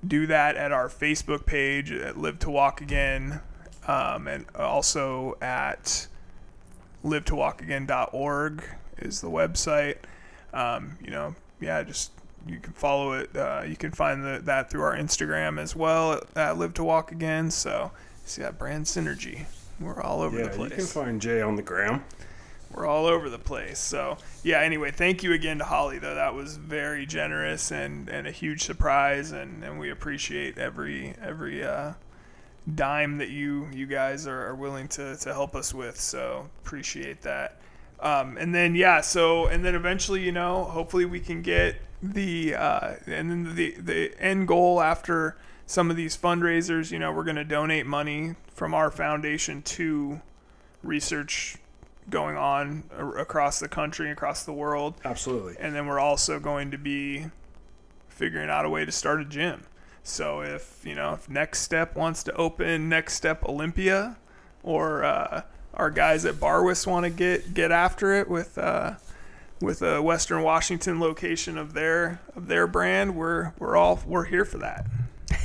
do 0.06 0.26
that 0.26 0.54
at 0.56 0.70
our 0.70 0.88
Facebook 0.88 1.46
page 1.46 1.90
at 1.90 2.18
Live 2.18 2.38
to 2.40 2.50
Walk 2.50 2.82
Again, 2.82 3.40
um, 3.88 4.28
and 4.28 4.44
also 4.54 5.36
at 5.40 6.06
livetowalkagain.org 7.04 8.64
is 8.98 9.20
the 9.22 9.30
website. 9.30 9.96
Um, 10.52 10.98
you 11.02 11.10
know, 11.10 11.34
yeah, 11.58 11.82
just 11.82 12.12
you 12.46 12.58
can 12.58 12.74
follow 12.74 13.12
it. 13.12 13.34
Uh, 13.34 13.62
you 13.66 13.76
can 13.76 13.92
find 13.92 14.22
the, 14.24 14.40
that 14.44 14.68
through 14.70 14.82
our 14.82 14.94
Instagram 14.96 15.58
as 15.58 15.74
well 15.74 16.12
at, 16.12 16.36
at 16.36 16.58
Live 16.58 16.74
to 16.74 16.84
Walk 16.84 17.12
Again. 17.12 17.50
So, 17.50 17.92
see 18.26 18.42
that 18.42 18.58
brand 18.58 18.84
synergy. 18.84 19.46
We're 19.80 20.02
all 20.02 20.20
over 20.20 20.36
Yeah, 20.38 20.48
the 20.48 20.50
place. 20.50 20.70
you 20.72 20.76
can 20.76 20.86
find 20.86 21.20
Jay 21.20 21.40
on 21.40 21.56
the 21.56 21.62
gram. 21.62 22.04
We're 22.74 22.86
all 22.86 23.06
over 23.06 23.28
the 23.28 23.38
place. 23.38 23.78
So 23.78 24.16
yeah. 24.42 24.60
Anyway, 24.60 24.90
thank 24.90 25.22
you 25.22 25.32
again 25.32 25.58
to 25.58 25.64
Holly 25.64 25.98
though. 25.98 26.14
That 26.14 26.34
was 26.34 26.56
very 26.56 27.06
generous 27.06 27.70
and, 27.70 28.08
and 28.08 28.26
a 28.26 28.30
huge 28.30 28.62
surprise, 28.62 29.32
and, 29.32 29.62
and 29.64 29.78
we 29.78 29.90
appreciate 29.90 30.58
every 30.58 31.14
every 31.22 31.62
uh, 31.64 31.92
dime 32.74 33.18
that 33.18 33.30
you 33.30 33.68
you 33.72 33.86
guys 33.86 34.26
are, 34.26 34.46
are 34.48 34.54
willing 34.54 34.88
to 34.88 35.16
to 35.16 35.32
help 35.32 35.54
us 35.54 35.74
with. 35.74 35.98
So 36.00 36.48
appreciate 36.62 37.22
that. 37.22 37.60
Um, 38.00 38.36
and 38.36 38.54
then 38.54 38.74
yeah, 38.74 39.00
so 39.00 39.46
and 39.46 39.64
then 39.64 39.74
eventually, 39.74 40.22
you 40.22 40.32
know, 40.32 40.64
hopefully 40.64 41.04
we 41.04 41.20
can 41.20 41.42
get 41.42 41.76
the 42.02 42.54
uh, 42.54 42.94
and 43.06 43.30
then 43.30 43.54
the 43.54 43.76
the 43.78 44.12
end 44.18 44.48
goal 44.48 44.80
after 44.80 45.36
some 45.66 45.90
of 45.90 45.96
these 45.96 46.16
fundraisers. 46.16 46.90
You 46.90 46.98
know, 46.98 47.12
we're 47.12 47.24
going 47.24 47.36
to 47.36 47.44
donate 47.44 47.86
money 47.86 48.34
from 48.54 48.74
our 48.74 48.90
foundation 48.90 49.62
to 49.62 50.20
research 50.82 51.56
going 52.10 52.36
on 52.36 52.84
across 53.16 53.58
the 53.60 53.68
country, 53.68 54.10
across 54.10 54.44
the 54.44 54.52
world, 54.52 54.94
Absolutely. 55.04 55.54
and 55.58 55.74
then 55.74 55.86
we're 55.86 56.00
also 56.00 56.38
going 56.40 56.70
to 56.70 56.78
be 56.78 57.26
figuring 58.08 58.50
out 58.50 58.64
a 58.64 58.70
way 58.70 58.84
to 58.84 58.92
start 58.92 59.20
a 59.20 59.24
gym. 59.24 59.64
So 60.02 60.42
if 60.42 60.80
you 60.84 60.94
know 60.94 61.14
if 61.14 61.28
Next 61.28 61.60
Step 61.60 61.94
wants 61.96 62.22
to 62.24 62.32
open 62.34 62.88
Next 62.88 63.14
Step 63.14 63.44
Olympia, 63.44 64.16
or 64.62 65.04
uh, 65.04 65.42
our 65.74 65.90
guys 65.90 66.24
at 66.24 66.36
Barwis 66.36 66.86
want 66.86 67.04
to 67.04 67.10
get 67.10 67.54
get 67.54 67.70
after 67.70 68.12
it 68.12 68.28
with 68.28 68.58
uh, 68.58 68.94
with 69.60 69.80
a 69.82 70.02
Western 70.02 70.42
Washington 70.42 70.98
location 70.98 71.56
of 71.56 71.72
their 71.72 72.20
of 72.34 72.48
their 72.48 72.66
brand, 72.66 73.14
we're 73.14 73.52
we're 73.58 73.76
all 73.76 74.00
we're 74.06 74.24
here 74.24 74.44
for 74.44 74.58
that. 74.58 74.86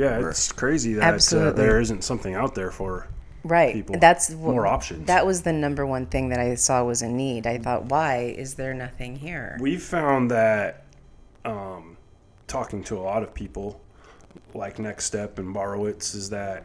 Yeah, 0.00 0.26
it's 0.30 0.50
crazy 0.50 0.94
that 0.94 1.32
uh, 1.34 1.52
there 1.52 1.78
isn't 1.78 2.04
something 2.04 2.34
out 2.34 2.54
there 2.54 2.70
for. 2.70 3.06
Right. 3.44 3.74
people 3.74 3.96
That's 3.98 4.28
wh- 4.32 4.36
more 4.38 4.66
options. 4.66 5.06
That 5.06 5.24
was 5.26 5.42
the 5.42 5.52
number 5.52 5.86
one 5.86 6.06
thing 6.06 6.28
that 6.30 6.38
I 6.40 6.54
saw 6.56 6.84
was 6.84 7.02
a 7.02 7.08
need. 7.08 7.46
I 7.46 7.58
thought, 7.58 7.86
why 7.86 8.34
is 8.36 8.54
there 8.54 8.74
nothing 8.74 9.16
here? 9.16 9.56
We've 9.60 9.82
found 9.82 10.30
that 10.30 10.84
um, 11.44 11.96
talking 12.46 12.82
to 12.84 12.98
a 12.98 13.00
lot 13.00 13.22
of 13.22 13.32
people, 13.32 13.80
like 14.54 14.78
Next 14.78 15.06
Step 15.06 15.38
and 15.38 15.54
Barwis, 15.54 16.14
is 16.14 16.28
that 16.30 16.64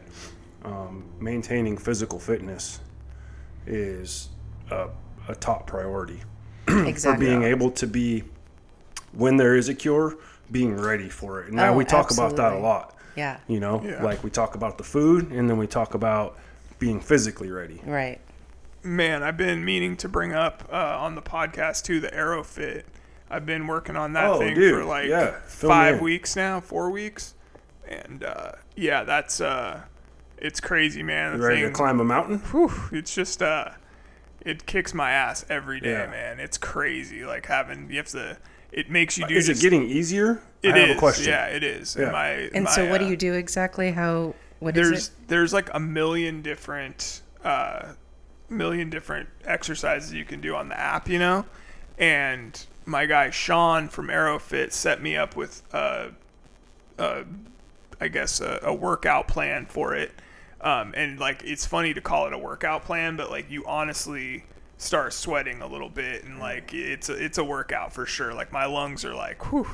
um, 0.64 1.04
maintaining 1.20 1.78
physical 1.78 2.18
fitness 2.18 2.80
is 3.66 4.28
a, 4.70 4.88
a 5.28 5.34
top 5.34 5.66
priority 5.66 6.20
for 6.66 7.16
being 7.16 7.42
able 7.42 7.70
to 7.72 7.86
be, 7.86 8.24
when 9.12 9.36
there 9.36 9.56
is 9.56 9.68
a 9.68 9.74
cure, 9.74 10.16
being 10.50 10.76
ready 10.76 11.08
for 11.08 11.42
it. 11.44 11.52
Now 11.52 11.72
Oh, 11.72 11.76
we 11.76 11.84
talk 11.84 12.10
about 12.12 12.36
that 12.36 12.52
a 12.52 12.58
lot. 12.58 12.94
yeah. 13.16 13.38
You 13.48 13.60
know, 13.60 13.82
Yeah. 13.84 14.02
like 14.02 14.22
we 14.22 14.30
talk 14.30 14.54
about 14.54 14.78
the 14.78 14.84
food, 14.84 15.32
and 15.32 15.48
then 15.48 15.56
we 15.56 15.66
talk 15.66 15.94
about 15.94 16.38
being 16.78 17.00
physically 17.00 17.50
ready. 17.50 17.80
Right. 17.84 18.20
Man, 18.82 19.22
I've 19.22 19.36
been 19.36 19.64
meaning 19.64 19.96
to 19.98 20.08
bring 20.08 20.32
up 20.32 20.68
uh, 20.70 20.76
on 20.76 21.14
the 21.14 21.22
podcast 21.22 21.82
too 21.84 22.00
the 22.00 22.12
Arrow 22.14 22.42
Airofit. 22.42 22.84
I've 23.28 23.44
been 23.44 23.66
working 23.66 23.96
on 23.96 24.12
that 24.12 24.26
Oh, 24.30 24.38
thing 24.38 24.54
dude, 24.54 24.74
for 24.74 24.84
like 24.84 25.08
yeah, 25.08 25.40
five 25.46 26.00
weeks 26.00 26.36
now, 26.36 26.60
four 26.60 26.90
weeks, 26.90 27.34
and 27.88 28.22
uh, 28.22 28.52
yeah, 28.76 29.02
that's 29.02 29.40
uh, 29.40 29.82
It's 30.38 30.60
crazy, 30.60 31.02
man. 31.02 31.32
The 31.32 31.38
You 31.42 31.48
ready 31.48 31.62
to 31.62 31.70
climb 31.70 31.98
a 31.98 32.04
mountain? 32.04 32.38
whew, 32.38 32.70
it's 32.92 33.12
just 33.14 33.42
uh 33.42 33.70
it 34.40 34.64
kicks 34.66 34.94
my 34.94 35.10
ass 35.10 35.44
every 35.48 35.80
day, 35.80 35.90
Yeah. 35.90 36.06
man. 36.06 36.38
It's 36.38 36.56
crazy. 36.56 37.24
Like 37.24 37.46
having 37.46 37.90
you 37.90 37.96
have 37.96 38.06
to 38.08 38.38
it 38.70 38.90
makes 38.90 39.18
you 39.18 39.26
do 39.26 39.34
Is 39.34 39.48
it 39.48 39.58
getting 39.58 39.82
easier? 39.82 40.40
It 40.62 40.74
I 40.74 40.78
have 40.78 40.96
a 40.96 40.98
question. 41.00 41.28
Yeah, 41.32 41.46
it 41.46 41.64
is. 41.64 41.96
Yeah. 41.98 42.10
My, 42.10 42.28
And 42.54 42.68
so, 42.68 42.84
my, 42.84 42.90
what 42.90 42.98
do 42.98 43.06
uh, 43.06 43.10
you 43.10 43.16
do 43.16 43.32
exactly? 43.32 43.90
How? 43.90 44.34
What 44.58 44.74
there's 44.74 45.10
there's 45.26 45.52
like 45.52 45.68
a 45.74 45.80
million 45.80 46.42
different 46.42 47.22
uh 47.44 47.92
million 48.48 48.90
different 48.90 49.28
exercises 49.44 50.12
you 50.12 50.24
can 50.24 50.40
do 50.40 50.54
on 50.54 50.68
the 50.68 50.78
app, 50.78 51.08
you 51.08 51.18
know? 51.18 51.44
And 51.98 52.64
my 52.84 53.06
guy 53.06 53.30
Sean 53.30 53.88
from 53.88 54.08
Airofit 54.08 54.72
set 54.72 55.02
me 55.02 55.16
up 55.16 55.36
with 55.36 55.62
uh 55.72 56.08
uh 56.98 57.24
I 58.00 58.08
guess 58.08 58.40
a, 58.40 58.60
a 58.62 58.74
workout 58.74 59.28
plan 59.28 59.66
for 59.66 59.94
it. 59.94 60.12
Um, 60.60 60.94
and 60.96 61.18
like 61.18 61.42
it's 61.44 61.66
funny 61.66 61.94
to 61.94 62.00
call 62.00 62.26
it 62.26 62.32
a 62.32 62.38
workout 62.38 62.84
plan, 62.84 63.16
but 63.16 63.30
like 63.30 63.50
you 63.50 63.64
honestly 63.66 64.44
start 64.78 65.12
sweating 65.12 65.62
a 65.62 65.66
little 65.66 65.88
bit, 65.88 66.24
and 66.24 66.38
like 66.38 66.72
it's 66.74 67.08
a, 67.08 67.12
it's 67.12 67.38
a 67.38 67.44
workout 67.44 67.92
for 67.92 68.06
sure. 68.06 68.34
Like 68.34 68.52
my 68.52 68.66
lungs 68.66 69.04
are 69.04 69.14
like, 69.14 69.50
whew. 69.52 69.68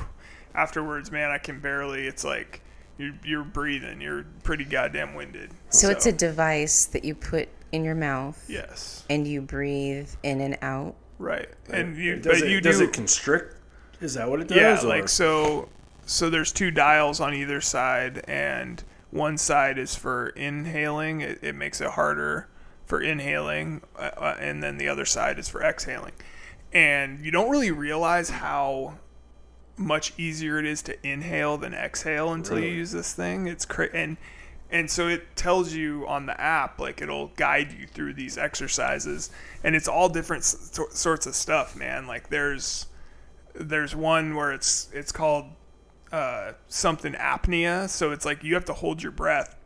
Afterwards, 0.55 1.11
man, 1.11 1.31
I 1.31 1.38
can 1.38 1.61
barely. 1.61 2.07
It's 2.07 2.25
like 2.25 2.61
you're 3.03 3.15
you're 3.25 3.45
breathing. 3.45 4.01
You're 4.01 4.25
pretty 4.43 4.65
goddamn 4.65 5.15
winded. 5.15 5.51
So 5.71 5.91
it's 5.91 6.07
a 6.07 6.12
device 6.12 6.87
that 6.87 7.05
you 7.05 7.15
put 7.15 7.49
in 7.73 7.85
your 7.85 7.95
mouth, 7.95 8.43
yes, 8.49 9.05
and 9.11 9.27
you 9.27 9.41
breathe 9.41 10.11
in 10.23 10.41
and 10.41 10.59
out. 10.62 10.95
right. 11.19 11.49
And 11.71 11.97
you, 11.97 12.17
does 12.17 12.41
but 12.41 12.49
it, 12.49 12.51
you 12.53 12.61
does 12.61 12.79
do 12.79 12.85
it 12.85 12.93
constrict? 12.93 13.57
Is 14.01 14.15
that 14.15 14.29
what 14.29 14.41
it 14.41 14.49
does? 14.49 14.57
Yeah, 14.57 14.83
or- 14.83 14.88
like 14.88 15.09
so. 15.09 15.69
So 16.05 16.29
there's 16.31 16.53
two 16.53 16.71
dials 16.71 17.21
on 17.21 17.33
either 17.35 17.61
side, 17.61 18.25
and 18.27 18.83
one 19.11 19.38
side 19.38 19.79
is 19.79 19.95
for 19.95 20.29
inhaling. 20.31 21.21
It, 21.21 21.38
it 21.43 21.55
makes 21.55 21.81
it 21.81 21.91
harder 21.91 22.49
for 22.87 23.01
inhaling, 23.01 23.81
uh, 23.97 24.11
uh, 24.17 24.37
and 24.41 24.62
then 24.62 24.77
the 24.79 24.88
other 24.88 25.05
side 25.05 25.38
is 25.38 25.49
for 25.49 25.62
exhaling. 25.62 26.12
And 26.73 27.25
you 27.25 27.31
don't 27.31 27.51
really 27.51 27.71
realize 27.71 28.31
how 28.31 28.99
much 29.77 30.13
easier 30.19 30.59
it 30.59 30.67
is 30.67 30.83
to 30.83 31.07
inhale 31.07 31.57
than 31.57 31.75
exhale 31.75 32.33
until 32.33 32.59
you 32.59 32.69
use 32.69 32.93
this 32.93 33.13
thing. 33.13 33.47
It's 33.47 33.65
cra- 33.65 33.95
and 33.95 34.17
and 34.71 34.91
so 34.91 35.07
it 35.07 35.37
tells 35.37 35.75
you 35.75 36.07
on 36.07 36.27
the 36.27 36.41
app 36.41 36.81
like 36.81 37.03
it'll 37.03 37.29
guide 37.29 37.73
you 37.73 37.87
through 37.87 38.15
these 38.15 38.39
exercises, 38.39 39.31
and 39.63 39.77
it's 39.77 39.89
all 39.89 40.09
different 40.09 40.45
sorts 40.45 41.27
of 41.27 41.35
stuff, 41.35 41.77
man. 41.77 42.07
Like 42.07 42.31
there's 42.31 42.87
there's 43.55 43.95
one 43.95 44.35
where 44.35 44.53
it's 44.53 44.89
it's 44.93 45.13
called 45.13 45.47
uh, 46.11 46.53
something 46.69 47.13
apnea. 47.15 47.89
So 47.89 48.13
it's 48.13 48.25
like 48.25 48.43
you 48.43 48.55
have 48.55 48.65
to 48.67 48.75
hold 48.75 49.03
your 49.03 49.13
breath. 49.13 49.57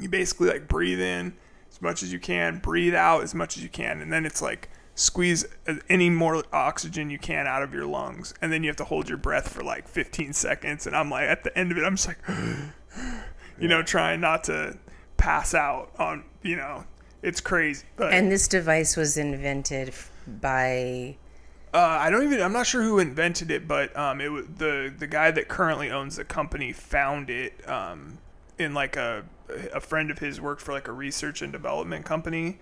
You 0.00 0.08
basically 0.08 0.48
like 0.48 0.68
breathe 0.68 1.00
in 1.00 1.34
as 1.70 1.80
much 1.80 2.02
as 2.02 2.12
you 2.12 2.18
can, 2.18 2.58
breathe 2.58 2.94
out 2.94 3.22
as 3.22 3.34
much 3.34 3.56
as 3.56 3.62
you 3.62 3.68
can, 3.68 4.00
and 4.00 4.12
then 4.12 4.26
it's 4.26 4.42
like 4.42 4.68
squeeze 4.94 5.44
any 5.88 6.10
more 6.10 6.44
oxygen 6.52 7.10
you 7.10 7.18
can 7.18 7.46
out 7.46 7.62
of 7.62 7.72
your 7.72 7.86
lungs, 7.86 8.34
and 8.40 8.52
then 8.52 8.62
you 8.62 8.68
have 8.68 8.76
to 8.76 8.84
hold 8.84 9.08
your 9.08 9.18
breath 9.18 9.48
for 9.48 9.62
like 9.62 9.88
15 9.88 10.32
seconds. 10.32 10.86
And 10.86 10.96
I'm 10.96 11.10
like 11.10 11.28
at 11.28 11.44
the 11.44 11.56
end 11.56 11.72
of 11.72 11.78
it, 11.78 11.84
I'm 11.84 11.96
just 11.96 12.08
like, 12.08 12.18
you 13.58 13.68
know, 13.68 13.82
trying 13.82 14.20
not 14.20 14.44
to 14.44 14.78
pass 15.16 15.54
out 15.54 15.92
on, 15.98 16.24
you 16.42 16.56
know, 16.56 16.84
it's 17.22 17.40
crazy. 17.40 17.86
But 17.96 18.12
And 18.12 18.30
this 18.30 18.48
device 18.48 18.96
was 18.96 19.16
invented 19.16 19.94
by. 20.26 21.16
Uh, 21.74 21.78
I 21.78 22.10
don't 22.10 22.24
even. 22.24 22.42
I'm 22.42 22.52
not 22.52 22.66
sure 22.66 22.82
who 22.82 22.98
invented 22.98 23.50
it, 23.50 23.66
but 23.66 23.96
um, 23.96 24.20
it 24.20 24.30
was 24.30 24.46
the 24.58 24.92
the 24.96 25.06
guy 25.06 25.30
that 25.30 25.48
currently 25.48 25.90
owns 25.90 26.16
the 26.16 26.24
company 26.24 26.72
found 26.72 27.30
it. 27.30 27.66
Um, 27.68 28.18
in 28.58 28.74
like 28.74 28.96
a 28.96 29.24
a 29.72 29.80
friend 29.80 30.10
of 30.10 30.18
his 30.18 30.40
worked 30.40 30.62
for 30.62 30.72
like 30.72 30.88
a 30.88 30.92
research 30.92 31.42
and 31.42 31.52
development 31.52 32.04
company, 32.04 32.58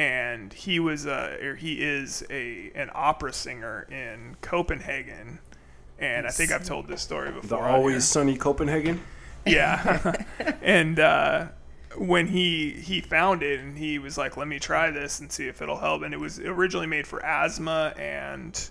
and 0.00 0.54
he 0.54 0.80
was 0.80 1.04
a 1.04 1.36
or 1.44 1.56
he 1.56 1.82
is 1.82 2.24
a 2.30 2.70
an 2.74 2.90
opera 2.94 3.34
singer 3.34 3.86
in 3.90 4.34
Copenhagen, 4.40 5.40
and 5.98 6.26
I 6.26 6.30
think 6.30 6.50
I've 6.50 6.64
told 6.64 6.88
this 6.88 7.02
story 7.02 7.30
before. 7.30 7.58
the 7.58 7.64
always 7.64 8.06
sunny 8.06 8.38
Copenhagen. 8.38 9.02
Yeah. 9.44 10.24
and 10.62 10.98
uh, 10.98 11.48
when 11.98 12.28
he 12.28 12.70
he 12.70 13.02
found 13.02 13.42
it 13.42 13.60
and 13.60 13.76
he 13.76 13.98
was 13.98 14.16
like, 14.16 14.38
"Let 14.38 14.48
me 14.48 14.58
try 14.58 14.90
this 14.90 15.20
and 15.20 15.30
see 15.30 15.48
if 15.48 15.60
it'll 15.60 15.80
help." 15.80 16.02
And 16.02 16.14
it 16.14 16.20
was 16.20 16.38
originally 16.38 16.86
made 16.86 17.06
for 17.06 17.22
asthma 17.22 17.92
and 17.98 18.70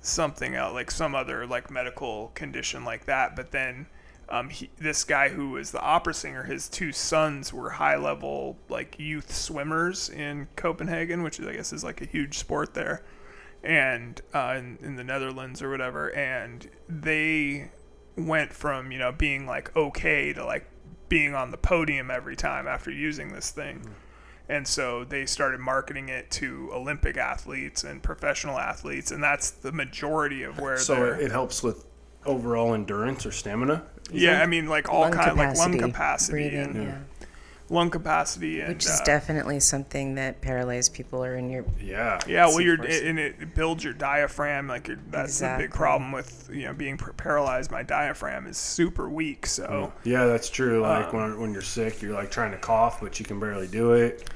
something 0.00 0.54
else, 0.54 0.74
like 0.74 0.92
some 0.92 1.16
other 1.16 1.44
like 1.44 1.72
medical 1.72 2.30
condition 2.36 2.84
like 2.84 3.06
that. 3.06 3.34
But 3.34 3.50
then 3.50 3.86
um, 4.30 4.50
he, 4.50 4.70
this 4.78 5.04
guy 5.04 5.28
who 5.28 5.50
was 5.50 5.70
the 5.70 5.80
opera 5.80 6.14
singer, 6.14 6.44
his 6.44 6.68
two 6.68 6.92
sons 6.92 7.52
were 7.52 7.70
high 7.70 7.96
level 7.96 8.58
like 8.68 8.98
youth 8.98 9.34
swimmers 9.34 10.08
in 10.08 10.48
Copenhagen, 10.56 11.22
which 11.22 11.38
is, 11.38 11.46
I 11.46 11.54
guess 11.54 11.72
is 11.72 11.84
like 11.84 12.00
a 12.02 12.06
huge 12.06 12.38
sport 12.38 12.74
there, 12.74 13.02
and 13.62 14.20
uh, 14.34 14.54
in, 14.58 14.78
in 14.82 14.96
the 14.96 15.04
Netherlands 15.04 15.62
or 15.62 15.70
whatever. 15.70 16.08
And 16.14 16.68
they 16.88 17.70
went 18.16 18.52
from 18.52 18.90
you 18.90 18.98
know 18.98 19.12
being 19.12 19.46
like 19.46 19.74
okay 19.76 20.32
to 20.32 20.44
like 20.44 20.66
being 21.08 21.34
on 21.34 21.50
the 21.50 21.56
podium 21.56 22.10
every 22.10 22.36
time 22.36 22.66
after 22.66 22.90
using 22.90 23.32
this 23.32 23.50
thing. 23.50 23.82
And 24.50 24.66
so 24.66 25.04
they 25.04 25.26
started 25.26 25.60
marketing 25.60 26.08
it 26.08 26.30
to 26.32 26.70
Olympic 26.72 27.18
athletes 27.18 27.84
and 27.84 28.02
professional 28.02 28.58
athletes, 28.58 29.10
and 29.10 29.22
that's 29.22 29.50
the 29.50 29.72
majority 29.72 30.42
of 30.42 30.58
where 30.58 30.78
So 30.78 31.04
it 31.04 31.30
helps 31.30 31.62
with 31.62 31.84
overall 32.24 32.74
endurance 32.74 33.26
or 33.26 33.30
stamina. 33.30 33.84
Yeah? 34.12 34.42
I 34.42 34.46
mean, 34.46 34.66
like 34.66 34.88
all 34.88 35.02
lung 35.02 35.12
kind, 35.12 35.36
like 35.36 35.56
lung 35.56 35.72
capacity, 35.72 35.78
capacity 35.78 36.32
breathing, 36.32 36.60
and 36.60 36.84
yeah. 36.84 36.98
Lung 37.70 37.90
capacity, 37.90 38.60
and 38.60 38.68
Which 38.74 38.84
is 38.86 39.00
uh, 39.00 39.04
definitely 39.04 39.60
something 39.60 40.14
that 40.14 40.40
paralyzed 40.40 40.94
people 40.94 41.24
are 41.24 41.36
in 41.36 41.50
your. 41.50 41.64
yeah. 41.80 42.18
Yeah, 42.26 42.46
well, 42.46 42.56
Of 42.58 42.64
you're 42.64 42.76
course. 42.78 43.00
and 43.02 43.18
it 43.18 43.54
builds 43.54 43.84
your 43.84 43.92
diaphragm. 43.92 44.68
Like 44.68 44.88
you're, 44.88 44.98
that's 45.10 45.38
the 45.38 45.54
big 45.58 45.70
problem 45.70 46.12
with 46.12 46.48
you 46.52 46.64
know 46.66 46.72
being 46.72 46.96
paralyzed. 46.96 47.70
My 47.70 47.82
diaphragm 47.82 48.46
is 48.46 48.56
super 48.56 49.08
weak, 49.08 49.46
so 49.46 49.92
Yeah, 50.04 50.24
that's 50.26 50.48
true. 50.48 50.80
Like 50.80 51.12
Um, 51.12 51.20
when, 51.20 51.40
when 51.40 51.52
you're 51.52 51.62
sick, 51.62 52.00
you're 52.02 52.14
like 52.14 52.30
trying 52.30 52.52
to 52.52 52.58
cough, 52.58 53.00
but 53.00 53.18
you 53.20 53.26
can 53.26 53.38
barely 53.40 53.66
do 53.68 53.92
it. 53.92 54.28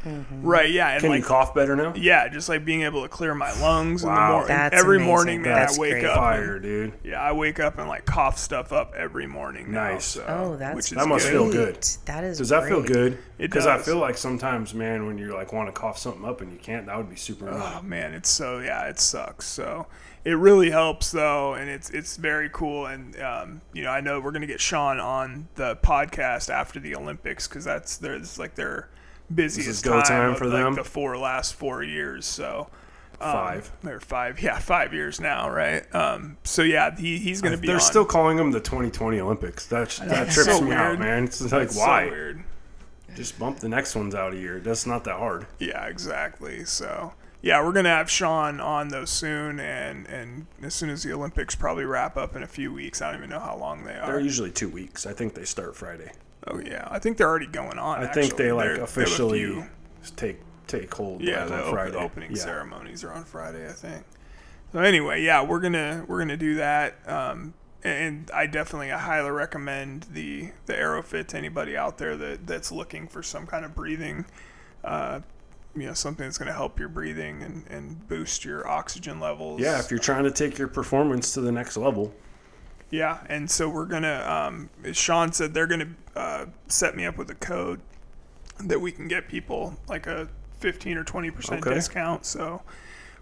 right, 0.43 0.71
yeah, 0.71 0.89
and 0.93 1.01
Can 1.01 1.11
like 1.11 1.21
you 1.21 1.25
cough 1.27 1.55
better 1.55 1.75
now? 1.77 1.93
yeah, 1.97 2.29
just 2.29 2.49
like 2.49 2.65
being 2.65 2.83
able 2.83 3.03
to 3.03 3.09
clear 3.09 3.35
my 3.35 3.53
lungs 3.61 4.03
in 4.03 4.09
the 4.09 4.15
Wow. 4.15 4.31
morning. 4.33 4.49
That's 4.49 4.79
Every 4.79 4.97
amazing. 4.97 5.09
morning, 5.09 5.43
man, 5.43 5.55
That's 5.55 5.79
I 5.79 5.81
wake 5.81 5.93
great. 5.93 6.05
up. 6.05 6.17
Fire, 6.17 6.55
And, 6.55 6.63
dude. 6.63 6.93
yeah, 7.03 7.21
I 7.23 7.33
wake 7.33 7.61
up 7.61 7.79
and 7.79 7.89
like 7.89 8.05
cough 8.05 8.39
stuff 8.39 8.73
up 8.73 8.93
every 8.97 9.27
morning. 9.27 9.73
now, 9.73 9.93
Nice. 9.93 10.05
so, 10.05 10.25
Oh, 10.29 10.57
that's 10.57 10.77
which 10.77 10.93
is 10.93 10.99
That 10.99 11.07
must 11.09 11.25
good. 11.27 11.33
feel 11.33 11.51
good. 11.51 11.87
That 12.07 12.25
is. 12.25 12.39
Does 12.39 12.49
that 12.51 12.65
feel 12.69 12.83
good? 12.83 13.19
It 13.39 13.51
Because 13.51 13.67
I 13.67 13.79
feel 13.79 13.97
like 13.99 14.17
sometimes, 14.19 14.75
man, 14.75 15.07
when 15.07 15.19
you 15.19 15.33
like 15.35 15.53
want 15.53 15.69
to 15.69 15.73
cough 15.73 15.99
something 15.99 16.25
up 16.25 16.41
and 16.43 16.53
you 16.53 16.59
can't, 16.59 16.87
that 16.87 16.97
would 16.97 17.09
be 17.11 17.17
super 17.17 17.49
annoying. 17.49 17.63
Oh 17.77 17.83
man, 17.83 18.13
it's 18.15 18.29
so 18.29 18.59
yeah, 18.61 18.87
it 18.87 19.01
sucks. 19.01 19.47
So 19.47 19.87
it 20.25 20.33
really 20.33 20.71
helps 20.71 21.11
though, 21.11 21.55
and 21.55 21.69
it's 21.71 21.91
it's 21.91 22.17
very 22.17 22.51
cool. 22.53 22.87
And 22.87 23.19
um, 23.21 23.61
you 23.73 23.83
know, 23.83 23.91
I 23.91 24.01
know 24.01 24.21
we're 24.21 24.33
gonna 24.33 24.47
get 24.47 24.61
Sean 24.61 25.01
on 25.01 25.49
the 25.57 25.77
podcast 25.77 26.51
after 26.51 26.79
the 26.79 26.95
Olympics 26.95 27.49
because 27.49 27.65
that's 27.65 27.97
there's 27.97 28.39
like 28.39 28.55
their 28.55 28.89
busiest 29.35 29.83
go 29.85 30.01
time 30.03 30.33
of, 30.33 30.39
for 30.39 30.47
like, 30.47 30.63
them? 30.63 30.75
the 30.75 30.85
four 30.85 31.17
last 31.17 31.55
four 31.55 31.83
years. 31.83 32.27
So. 32.27 32.69
um, 33.21 33.33
Five. 33.33 33.71
or 33.87 34.01
five, 34.01 34.43
yeah, 34.43 34.59
five 34.59 34.93
years 34.93 35.21
now, 35.21 35.49
right? 35.49 35.83
Um, 35.95 36.37
so 36.45 36.63
yeah, 36.63 36.95
he, 36.97 37.19
he's 37.19 37.41
gonna 37.41 37.57
be. 37.57 37.67
They're 37.67 37.77
on. 37.77 37.81
still 37.81 38.05
calling 38.05 38.37
them 38.37 38.51
the 38.51 38.61
2020 38.61 39.21
Olympics. 39.21 39.67
That 39.67 39.89
that 40.07 40.31
trips 40.31 40.59
so 40.59 40.61
me 40.61 40.73
out, 40.73 40.99
man. 40.99 41.25
It's 41.25 41.41
like 41.53 41.63
It's 41.63 41.75
so 41.77 41.81
why? 41.81 42.05
weird. 42.07 42.45
Just 43.15 43.39
bump 43.39 43.59
the 43.59 43.69
next 43.69 43.95
ones 43.95 44.15
out 44.15 44.33
a 44.33 44.37
year. 44.37 44.61
That's 44.61 44.87
not 44.87 45.05
that 45.05 45.17
hard. 45.19 45.47
Yeah, 45.59 45.87
exactly. 45.87 46.65
So 46.65 47.13
yeah, 47.43 47.63
we're 47.65 47.73
gonna 47.73 47.89
have 47.91 48.11
Sean 48.11 48.61
on 48.61 48.89
though 48.89 49.05
soon, 49.05 49.61
and 49.61 50.07
and 50.07 50.47
as 50.63 50.75
soon 50.75 50.91
as 50.91 51.03
the 51.03 51.13
Olympics 51.13 51.55
probably 51.55 51.85
wrap 51.85 52.17
up 52.17 52.37
in 52.37 52.43
a 52.43 52.47
few 52.47 52.73
weeks. 52.73 53.03
I 53.03 53.09
don't 53.11 53.19
even 53.21 53.31
know 53.31 53.41
how 53.41 53.57
long 53.57 53.85
they 53.85 53.95
are. 53.95 54.07
They're 54.07 54.21
usually 54.21 54.51
two 54.51 54.69
weeks. 54.69 55.07
I 55.07 55.13
think 55.13 55.35
they 55.35 55.45
start 55.45 55.77
Friday. 55.77 56.13
Oh 56.47 56.59
yeah, 56.59 56.89
I 56.91 56.99
think 56.99 57.17
they're 57.19 57.29
already 57.29 57.47
going 57.47 57.79
on. 57.79 58.03
I 58.03 58.07
think 58.07 58.37
they 58.37 58.51
like 58.53 58.65
They're- 58.65 58.75
they 58.75 58.81
have 58.81 58.89
a 58.97 59.01
officially 59.01 59.39
few- 59.41 59.65
take 60.17 60.41
take 60.67 60.95
hold. 60.95 61.21
yeah, 61.21 61.45
like, 61.45 61.65
the 61.65 61.71
Friday. 61.71 61.97
opening 61.97 62.31
yeah. 62.33 62.43
ceremonies 62.43 63.05
are 63.05 63.13
on 63.13 63.25
Friday, 63.25 63.69
I 63.69 63.73
think. 63.73 64.05
So 64.73 64.79
anyway, 64.79 65.23
yeah, 65.23 65.43
we're 65.43 65.61
gonna 65.61 66.05
we're 66.09 66.19
gonna 66.19 66.37
do 66.37 66.55
that. 66.57 66.95
Um, 67.07 67.53
and 67.85 68.31
I 68.33 68.47
definitely 68.47 68.93
I 68.93 68.99
highly 68.99 69.31
recommend 69.31 70.05
the 70.13 70.51
the 70.67 70.75
Airofit 70.75 71.29
to 71.29 71.37
anybody 71.37 71.77
out 71.77 71.99
there 71.99 72.17
that 72.17 72.47
that's 72.47 72.71
looking 72.73 73.09
for 73.09 73.23
some 73.23 73.47
kind 73.47 73.65
of 73.65 73.75
breathing, 73.75 74.25
uh, 74.85 75.21
you 75.75 75.87
know, 75.87 75.95
something 75.95 76.27
that's 76.27 76.39
gonna 76.39 76.53
help 76.53 76.79
your 76.79 76.89
breathing 76.89 77.43
and, 77.43 77.67
and 77.69 78.09
boost 78.09 78.45
your 78.45 78.67
oxygen 78.69 79.19
levels. 79.21 79.61
Yeah, 79.61 79.79
if 79.79 79.91
you're 79.91 80.01
trying 80.01 80.25
to 80.25 80.31
take 80.31 80.59
your 80.59 80.69
performance 80.69 81.33
to 81.35 81.41
the 81.41 81.53
next 81.53 81.77
level. 81.77 82.15
Yeah, 82.91 83.21
and 83.29 83.51
so 83.51 83.69
we're 83.69 83.87
gonna. 83.87 84.23
Um, 84.27 84.69
as 84.85 84.97
Sean 84.97 85.33
said 85.33 85.55
they're 85.55 85.67
gonna 85.67 85.95
uh, 86.15 86.47
set 86.69 86.95
me 86.95 87.07
up 87.07 87.17
with 87.17 87.31
a 87.31 87.35
code 87.35 87.81
that 88.65 88.81
we 88.81 88.93
can 88.93 89.09
get 89.09 89.29
people 89.29 89.77
like 89.89 90.07
a 90.07 90.29
fifteen 90.61 90.97
or 90.99 91.05
twenty 91.05 91.31
percent 91.31 91.67
Okay. 91.67 91.75
discount. 91.75 92.27
So 92.27 92.61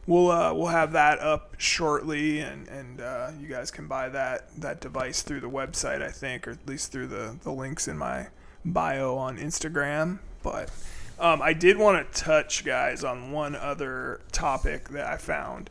we'll 0.06 0.30
uh, 0.30 0.52
we'll 0.52 0.68
have 0.68 0.92
that 0.92 1.20
up 1.20 1.54
shortly, 1.58 2.40
and 2.40 2.68
and 2.68 3.00
uh, 3.00 3.30
you 3.40 3.48
guys 3.48 3.70
can 3.70 3.86
buy 3.86 4.08
that 4.08 4.48
that 4.60 4.80
device 4.80 5.22
through 5.22 5.40
the 5.40 5.50
website, 5.50 6.02
I 6.02 6.10
think, 6.10 6.48
or 6.48 6.52
at 6.52 6.66
least 6.66 6.92
through 6.92 7.08
the 7.08 7.36
the 7.42 7.52
links 7.52 7.88
in 7.88 7.98
my 7.98 8.28
bio 8.64 9.16
on 9.16 9.38
Instagram. 9.38 10.18
But 10.42 10.70
um, 11.18 11.42
I 11.42 11.52
did 11.52 11.76
want 11.76 12.12
to 12.12 12.20
touch, 12.20 12.64
guys, 12.64 13.04
on 13.04 13.30
one 13.30 13.54
other 13.54 14.20
topic 14.32 14.88
that 14.90 15.06
I 15.06 15.16
found 15.16 15.70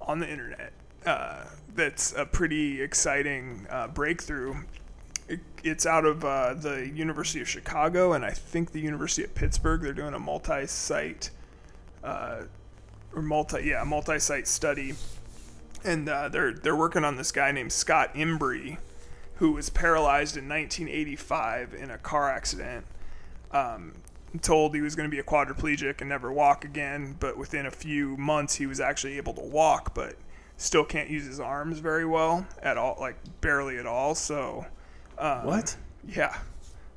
on 0.00 0.20
the 0.20 0.30
internet. 0.30 0.72
Uh, 1.04 1.44
that's 1.74 2.12
a 2.14 2.24
pretty 2.24 2.80
exciting 2.80 3.66
uh, 3.68 3.88
breakthrough. 3.88 4.54
It, 5.28 5.40
it's 5.62 5.86
out 5.86 6.04
of 6.04 6.24
uh, 6.24 6.54
the 6.54 6.88
University 6.94 7.40
of 7.40 7.48
Chicago 7.48 8.12
and 8.12 8.24
I 8.24 8.30
think 8.30 8.72
the 8.72 8.80
University 8.80 9.24
of 9.24 9.34
Pittsburgh. 9.34 9.82
They're 9.82 9.92
doing 9.92 10.14
a 10.14 10.18
multi-site 10.18 11.30
uh, 12.02 12.42
or 13.14 13.22
multi 13.22 13.64
yeah 13.64 13.84
multi-site 13.84 14.46
study, 14.48 14.94
and 15.84 16.08
uh, 16.08 16.28
they're 16.28 16.52
they're 16.52 16.76
working 16.76 17.04
on 17.04 17.16
this 17.16 17.32
guy 17.32 17.52
named 17.52 17.72
Scott 17.72 18.14
Imbrie, 18.14 18.78
who 19.36 19.52
was 19.52 19.70
paralyzed 19.70 20.36
in 20.36 20.48
1985 20.48 21.74
in 21.74 21.90
a 21.90 21.98
car 21.98 22.30
accident. 22.30 22.86
Um, 23.50 23.92
told 24.42 24.74
he 24.74 24.80
was 24.80 24.96
going 24.96 25.08
to 25.08 25.14
be 25.14 25.20
a 25.20 25.24
quadriplegic 25.24 26.00
and 26.00 26.08
never 26.08 26.32
walk 26.32 26.64
again, 26.64 27.16
but 27.20 27.36
within 27.36 27.66
a 27.66 27.70
few 27.70 28.16
months 28.16 28.56
he 28.56 28.66
was 28.66 28.80
actually 28.80 29.16
able 29.16 29.32
to 29.32 29.40
walk, 29.40 29.94
but 29.94 30.16
still 30.56 30.84
can't 30.84 31.08
use 31.08 31.24
his 31.24 31.40
arms 31.40 31.78
very 31.78 32.04
well 32.04 32.46
at 32.62 32.76
all, 32.76 32.96
like 33.00 33.16
barely 33.40 33.78
at 33.78 33.86
all. 33.86 34.14
So, 34.14 34.66
um, 35.18 35.44
What? 35.44 35.76
Yeah, 36.06 36.36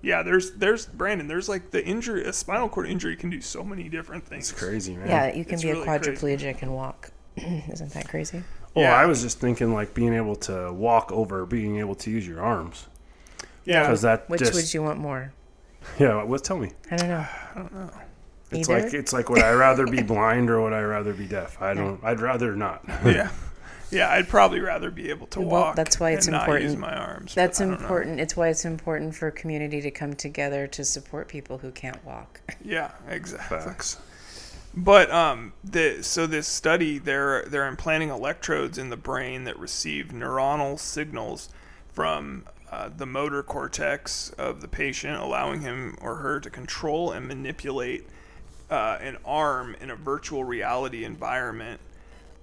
yeah. 0.07 0.23
There's 0.23 0.51
there's 0.53 0.85
Brandon. 0.87 1.27
There's 1.27 1.47
like 1.49 1.71
the 1.71 1.85
injury, 1.85 2.23
a 2.25 2.33
spinal 2.33 2.69
cord 2.69 2.87
injury 2.87 3.15
can 3.15 3.29
do 3.29 3.41
so 3.41 3.63
many 3.63 3.89
different 3.89 4.25
things. 4.25 4.49
It's 4.51 4.59
crazy, 4.59 4.95
man. 4.95 5.07
Yeah, 5.07 5.33
you 5.33 5.43
can 5.45 5.55
It's 5.55 5.63
be 5.63 5.69
really 5.71 5.81
a 5.87 5.99
crazy. 5.99 6.11
quadriplegic 6.11 6.61
and 6.61 6.73
walk. 6.73 7.11
Isn't 7.37 7.91
that 7.91 8.07
crazy? 8.09 8.43
Well, 8.73 8.85
Yeah. 8.85 8.95
I 8.95 9.05
was 9.05 9.21
just 9.21 9.39
thinking 9.39 9.73
like 9.73 9.93
being 9.93 10.13
able 10.13 10.35
to 10.37 10.71
walk 10.73 11.11
over 11.11 11.45
being 11.45 11.77
able 11.79 11.95
to 11.95 12.09
use 12.11 12.27
your 12.27 12.41
arms. 12.41 12.87
Yeah, 13.65 13.81
Because 13.83 14.01
that 14.03 14.29
Which 14.29 14.39
just 14.39 14.53
would 14.53 14.73
you 14.73 14.81
want 14.83 14.99
more? 14.99 15.33
yeah. 15.99 16.23
Well, 16.23 16.39
tell 16.39 16.57
me. 16.57 16.71
I 16.91 16.95
don't 16.95 17.09
know. 17.09 17.25
I 17.55 17.59
don't 17.59 17.73
know. 17.73 17.89
It's 18.49 18.69
Either? 18.69 18.81
like 18.83 18.93
it's 18.93 19.11
like 19.13 19.29
would 19.29 19.41
I 19.43 19.51
rather 19.51 19.85
be 19.85 20.01
blind 20.13 20.49
or 20.49 20.61
would 20.61 20.71
I 20.73 20.81
rather 20.81 21.13
be 21.13 21.25
deaf? 21.25 21.61
I 21.61 21.73
don't. 21.73 22.01
I'd 22.03 22.21
rather 22.21 22.55
not. 22.55 22.81
yeah, 23.05 23.29
yeah. 23.91 24.11
I'd 24.11 24.27
probably 24.27 24.59
rather 24.59 24.91
be 24.91 25.09
able 25.09 25.27
to 25.27 25.41
Well, 25.41 25.49
walk. 25.49 25.75
that's 25.75 25.99
why 25.99 26.11
it's 26.11 26.27
and 26.27 26.33
Not 26.33 26.47
use 26.61 26.73
important. 26.73 26.79
my 26.79 26.95
arms. 26.95 27.35
That's 27.35 27.61
I 27.61 27.65
know. 27.65 27.73
important. 27.73 28.19
It's 28.19 28.35
why 28.35 28.49
it's 28.49 28.65
important 28.65 29.15
for 29.15 29.31
community 29.31 29.81
to 29.81 29.91
come 29.91 30.13
together 30.13 30.67
to 30.67 30.83
support 30.85 31.27
people 31.27 31.57
who 31.59 31.71
can't 31.71 32.03
walk. 32.05 32.41
Yeah, 32.63 32.91
exactly. 33.07 33.59
Facts. 33.59 33.97
But 34.75 35.09
um, 35.11 35.53
the 35.63 36.03
so 36.03 36.27
this 36.27 36.47
study 36.47 36.97
they're 36.99 37.43
they're 37.47 37.67
implanting 37.67 38.09
electrodes 38.09 38.77
in 38.77 38.89
the 38.89 38.97
brain 38.97 39.45
that 39.45 39.57
receive 39.57 40.07
neuronal 40.07 40.77
signals 40.79 41.49
from 41.93 42.45
uh, 42.71 42.89
the 42.95 43.05
motor 43.05 43.41
cortex 43.41 44.29
of 44.37 44.61
the 44.61 44.67
patient, 44.67 45.17
allowing 45.17 45.61
him 45.61 45.97
or 46.01 46.15
her 46.15 46.39
to 46.41 46.49
control 46.49 47.11
and 47.11 47.27
manipulate 47.27 48.05
uh, 48.69 48.97
an 49.01 49.17
arm 49.25 49.75
in 49.79 49.89
a 49.89 49.95
virtual 49.95 50.43
reality 50.43 51.03
environment. 51.05 51.79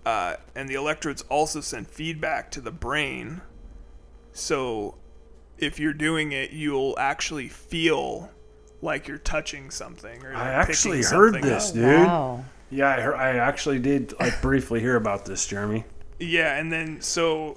Uh, 0.05 0.37
and 0.55 0.69
the 0.69 0.75
electrodes 0.75 1.23
also 1.31 1.61
send 1.61 1.89
feedback 1.89 2.51
to 2.53 2.61
the 2.61 2.71
brain. 2.71 3.41
So 4.33 4.97
if 5.59 5.79
you're 5.79 5.93
doing 5.95 6.33
it, 6.33 6.51
you'll 6.53 6.95
actually 6.99 7.49
feel 7.49 8.31
like 8.83 9.09
you're 9.09 9.19
touching 9.19 9.71
something. 9.71 10.23
Or 10.25 10.35
I 10.35 10.51
actually 10.51 11.03
heard 11.03 11.43
this, 11.43 11.69
up. 11.71 11.75
dude. 11.75 11.85
Wow. 12.07 12.45
Yeah, 12.71 12.89
I, 12.89 13.01
heard, 13.01 13.15
I 13.15 13.37
actually 13.37 13.79
did 13.79 14.13
like 14.19 14.41
briefly 14.43 14.81
hear 14.81 14.97
about 14.97 15.25
this, 15.25 15.47
Jeremy. 15.47 15.85
Yeah, 16.19 16.57
and 16.59 16.73
then 16.73 17.01
so 17.01 17.57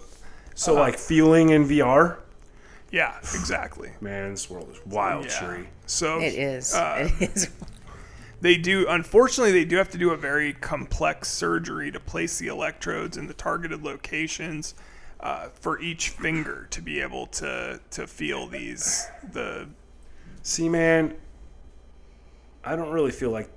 So 0.55 0.73
Uh-huh. 0.73 0.81
like 0.81 0.97
feeling 0.97 1.49
in 1.49 1.67
VR, 1.67 2.17
yeah, 2.91 3.17
exactly. 3.19 3.91
man, 3.99 4.31
this 4.31 4.49
world 4.49 4.69
is 4.71 4.79
wild, 4.85 5.25
Yeah. 5.25 5.31
Sheree. 5.31 5.65
So 5.85 6.19
It 6.19 6.33
is. 6.35 6.73
uh, 6.73 7.09
it 7.19 7.35
is. 7.35 7.49
They 8.41 8.55
do 8.57 8.85
unfortunately 8.87 9.51
they 9.51 9.65
do 9.65 9.77
have 9.77 9.89
to 9.89 9.97
do 9.97 10.11
a 10.11 10.17
very 10.17 10.53
complex 10.53 11.27
surgery 11.29 11.91
to 11.91 11.99
place 11.99 12.37
the 12.39 12.47
electrodes 12.47 13.17
in 13.17 13.27
the 13.27 13.33
targeted 13.33 13.83
locations 13.83 14.75
uh, 15.19 15.47
for 15.49 15.79
each 15.81 16.09
finger 16.09 16.67
to 16.69 16.81
be 16.81 17.01
able 17.01 17.25
to 17.27 17.79
to 17.89 18.05
feel 18.07 18.47
these 18.47 19.07
the 19.33 19.67
See, 20.43 20.69
man, 20.69 21.13
I 22.63 22.77
don't 22.77 22.91
really 22.91 23.11
feel 23.11 23.31
like 23.31 23.49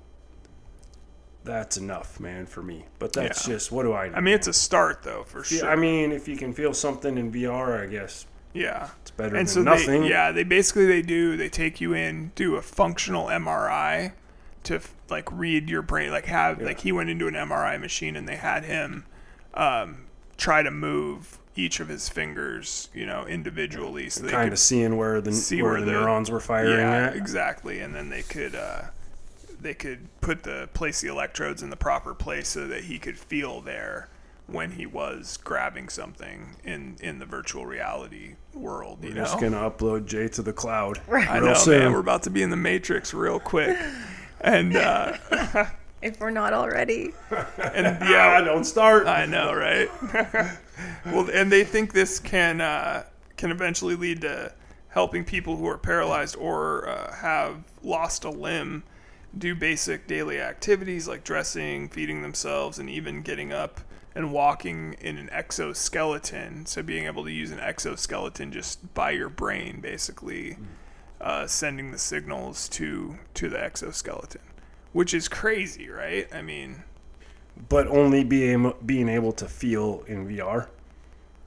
that's 1.43 1.77
enough, 1.77 2.19
man, 2.19 2.45
for 2.45 2.61
me. 2.61 2.85
But 2.99 3.13
that's 3.13 3.47
Yeah. 3.47 3.53
just 3.55 3.71
what 3.71 3.83
do 3.83 3.93
I 3.93 4.09
know? 4.09 4.15
I 4.15 4.19
mean 4.19 4.33
it's 4.33 4.47
a 4.47 4.53
start 4.53 5.03
though 5.03 5.23
for 5.23 5.39
Yeah, 5.39 5.59
sure. 5.61 5.69
I 5.69 5.75
mean, 5.75 6.11
if 6.11 6.27
you 6.27 6.35
can 6.35 6.53
feel 6.53 6.73
something 6.73 7.17
in 7.17 7.31
VR, 7.31 7.81
I 7.81 7.85
guess 7.87 8.25
yeah. 8.53 8.89
it's 9.01 9.11
better 9.11 9.35
and 9.37 9.47
than 9.47 9.53
so 9.53 9.61
nothing. 9.63 10.01
they 10.01 10.09
yeah 10.09 10.31
they 10.31 10.43
basically 10.43 10.85
they 10.85 11.01
do 11.01 11.37
they 11.37 11.49
take 11.49 11.79
you 11.79 11.93
in 11.93 12.31
do 12.35 12.55
a 12.57 12.61
functional 12.61 13.27
mri 13.27 14.11
to 14.63 14.79
like 15.09 15.29
read 15.31 15.69
your 15.69 15.81
brain 15.81 16.11
like 16.11 16.25
have 16.25 16.61
like 16.61 16.81
he 16.81 16.91
went 16.91 17.09
into 17.09 17.27
an 17.27 17.33
mri 17.33 17.79
machine 17.79 18.15
and 18.15 18.27
they 18.27 18.35
had 18.35 18.63
him 18.63 19.05
um, 19.53 20.05
try 20.37 20.61
to 20.63 20.71
move 20.71 21.37
each 21.55 21.79
of 21.79 21.87
his 21.89 22.07
fingers 22.09 22.89
you 22.93 23.05
know 23.05 23.25
individually 23.25 24.09
so 24.09 24.23
they 24.23 24.31
kind 24.31 24.45
could 24.45 24.53
of 24.53 24.59
seeing 24.59 24.95
where 24.97 25.19
the 25.19 25.33
see 25.33 25.61
where, 25.61 25.73
where 25.73 25.79
the, 25.81 25.85
the- 25.87 25.91
neurons 25.91 26.31
were 26.31 26.39
firing 26.39 26.77
yeah 26.77 27.07
at. 27.07 27.15
exactly 27.15 27.79
and 27.79 27.93
then 27.95 28.09
they 28.09 28.21
could 28.21 28.55
uh, 28.55 28.81
they 29.59 29.73
could 29.73 30.07
put 30.21 30.43
the 30.43 30.69
place 30.73 31.01
the 31.01 31.07
electrodes 31.09 31.61
in 31.61 31.69
the 31.69 31.75
proper 31.75 32.13
place 32.13 32.47
so 32.47 32.67
that 32.67 32.85
he 32.85 32.97
could 32.97 33.17
feel 33.17 33.61
there 33.61 34.07
when 34.47 34.71
he 34.71 34.85
was 34.85 35.37
grabbing 35.37 35.87
something 35.89 36.55
in 36.63 36.95
in 37.01 37.19
the 37.19 37.25
virtual 37.25 37.65
reality 37.65 38.35
world 38.53 38.99
you 39.03 39.09
We're 39.09 39.15
know 39.15 39.23
just 39.23 39.39
gonna 39.39 39.69
upload 39.69 40.05
Jay 40.05 40.27
to 40.29 40.41
the 40.41 40.53
cloud 40.53 40.99
I 41.11 41.39
know, 41.39 41.53
soon. 41.53 41.79
man. 41.79 41.93
We're 41.93 41.99
about 41.99 42.23
to 42.23 42.29
be 42.29 42.41
in 42.41 42.49
the 42.49 42.57
Matrix 42.57 43.13
real 43.13 43.39
quick, 43.39 43.77
and 44.41 44.75
uh, 44.75 45.17
if 46.01 46.19
we're 46.19 46.31
not 46.31 46.53
already. 46.53 47.13
and 47.29 47.85
yeah, 48.01 48.09
yeah, 48.09 48.41
don't 48.41 48.65
start. 48.65 49.07
I 49.07 49.25
know, 49.25 49.53
right? 49.53 49.89
well, 51.05 51.29
and 51.31 51.51
they 51.51 51.63
think 51.63 51.93
this 51.93 52.19
can 52.19 52.61
uh, 52.61 53.03
can 53.37 53.51
eventually 53.51 53.95
lead 53.95 54.21
to 54.21 54.53
helping 54.89 55.23
people 55.23 55.57
who 55.57 55.67
are 55.67 55.77
paralyzed 55.77 56.35
or 56.37 56.87
uh, 56.87 57.13
have 57.15 57.63
lost 57.81 58.25
a 58.25 58.29
limb 58.29 58.83
do 59.37 59.55
basic 59.55 60.07
daily 60.07 60.39
activities 60.39 61.07
like 61.07 61.23
dressing, 61.23 61.87
feeding 61.87 62.21
themselves, 62.21 62.79
and 62.79 62.89
even 62.89 63.21
getting 63.21 63.53
up 63.53 63.79
and 64.13 64.33
walking 64.33 64.93
in 64.99 65.17
an 65.17 65.29
exoskeleton. 65.29 66.65
So 66.65 66.83
being 66.83 67.05
able 67.05 67.23
to 67.23 67.31
use 67.31 67.51
an 67.51 67.59
exoskeleton 67.59 68.51
just 68.51 68.93
by 68.93 69.11
your 69.11 69.29
brain, 69.29 69.79
basically, 69.79 70.57
uh, 71.21 71.47
sending 71.47 71.91
the 71.91 71.97
signals 71.97 72.67
to 72.69 73.17
to 73.35 73.47
the 73.49 73.61
exoskeleton, 73.63 74.41
which 74.91 75.13
is 75.13 75.27
crazy, 75.27 75.89
right? 75.89 76.27
I 76.33 76.41
mean, 76.41 76.83
but 77.69 77.87
only 77.87 78.23
being 78.23 78.73
being 78.85 79.07
able 79.07 79.31
to 79.33 79.47
feel 79.47 80.03
in 80.07 80.27
VR. 80.27 80.67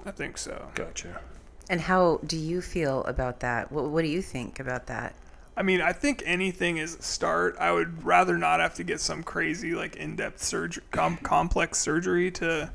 I 0.07 0.11
think 0.11 0.39
so. 0.39 0.69
Gotcha. 0.75 1.21
And 1.69 1.81
how 1.81 2.21
do 2.27 2.37
you 2.37 2.61
feel 2.61 3.03
about 3.05 3.41
that? 3.41 3.73
What, 3.73 3.87
what 3.87 4.03
do 4.03 4.09
you 4.09 4.21
think 4.21 4.61
about 4.61 4.87
that? 4.87 5.15
I 5.57 5.63
mean, 5.63 5.81
I 5.81 5.93
think 5.93 6.23
anything 6.27 6.77
is 6.77 6.97
a 6.97 7.03
start. 7.03 7.57
I 7.59 7.73
would 7.73 8.05
rather 8.05 8.37
not 8.37 8.61
have 8.61 8.75
to 8.75 8.85
get 8.85 9.01
some 9.01 9.23
crazy, 9.23 9.75
like 9.75 9.97
in-depth 9.97 10.43
surgery, 10.43 10.83
com- 10.91 11.17
complex 11.19 11.79
surgery 11.79 12.31
to, 12.33 12.71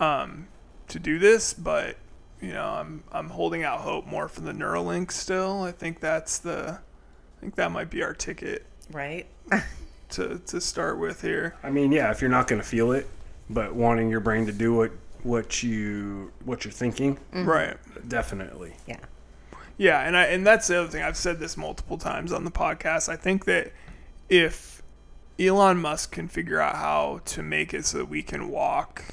um, 0.00 0.48
to 0.88 0.98
do 0.98 1.18
this. 1.18 1.54
But 1.54 1.96
you 2.40 2.52
know, 2.52 2.64
I'm 2.64 3.04
I'm 3.12 3.28
holding 3.30 3.64
out 3.64 3.80
hope 3.80 4.06
more 4.06 4.28
for 4.28 4.40
the 4.40 4.52
Neuralink 4.52 5.12
still. 5.12 5.62
I 5.62 5.72
think 5.72 6.00
that's 6.00 6.38
the, 6.38 6.78
I 6.78 7.40
think 7.40 7.54
that 7.56 7.70
might 7.70 7.90
be 7.90 8.02
our 8.02 8.14
ticket 8.14 8.66
Right? 8.92 9.26
to 10.10 10.40
to 10.46 10.60
start 10.60 10.98
with 10.98 11.22
here. 11.22 11.56
I 11.62 11.70
mean, 11.70 11.92
yeah, 11.92 12.10
if 12.10 12.20
you're 12.20 12.30
not 12.30 12.48
gonna 12.48 12.62
feel 12.62 12.92
it, 12.92 13.08
but 13.48 13.74
wanting 13.74 14.10
your 14.10 14.20
brain 14.20 14.46
to 14.46 14.52
do 14.52 14.74
what 14.74 14.92
what 15.22 15.62
you 15.62 16.32
what 16.44 16.64
you're 16.64 16.72
thinking, 16.72 17.16
mm-hmm. 17.16 17.44
Right. 17.44 17.76
definitely. 18.08 18.74
yeah. 18.86 18.98
Yeah, 19.76 20.00
and 20.00 20.14
I 20.16 20.24
and 20.24 20.46
that's 20.46 20.66
the 20.68 20.80
other 20.80 20.88
thing. 20.88 21.02
I've 21.02 21.16
said 21.16 21.38
this 21.38 21.56
multiple 21.56 21.96
times 21.96 22.32
on 22.32 22.44
the 22.44 22.50
podcast. 22.50 23.08
I 23.08 23.16
think 23.16 23.46
that 23.46 23.72
if 24.28 24.82
Elon 25.38 25.78
Musk 25.78 26.12
can 26.12 26.28
figure 26.28 26.60
out 26.60 26.76
how 26.76 27.20
to 27.26 27.42
make 27.42 27.72
it 27.72 27.86
so 27.86 27.98
that 27.98 28.04
we 28.06 28.22
can 28.22 28.50
walk 28.50 29.04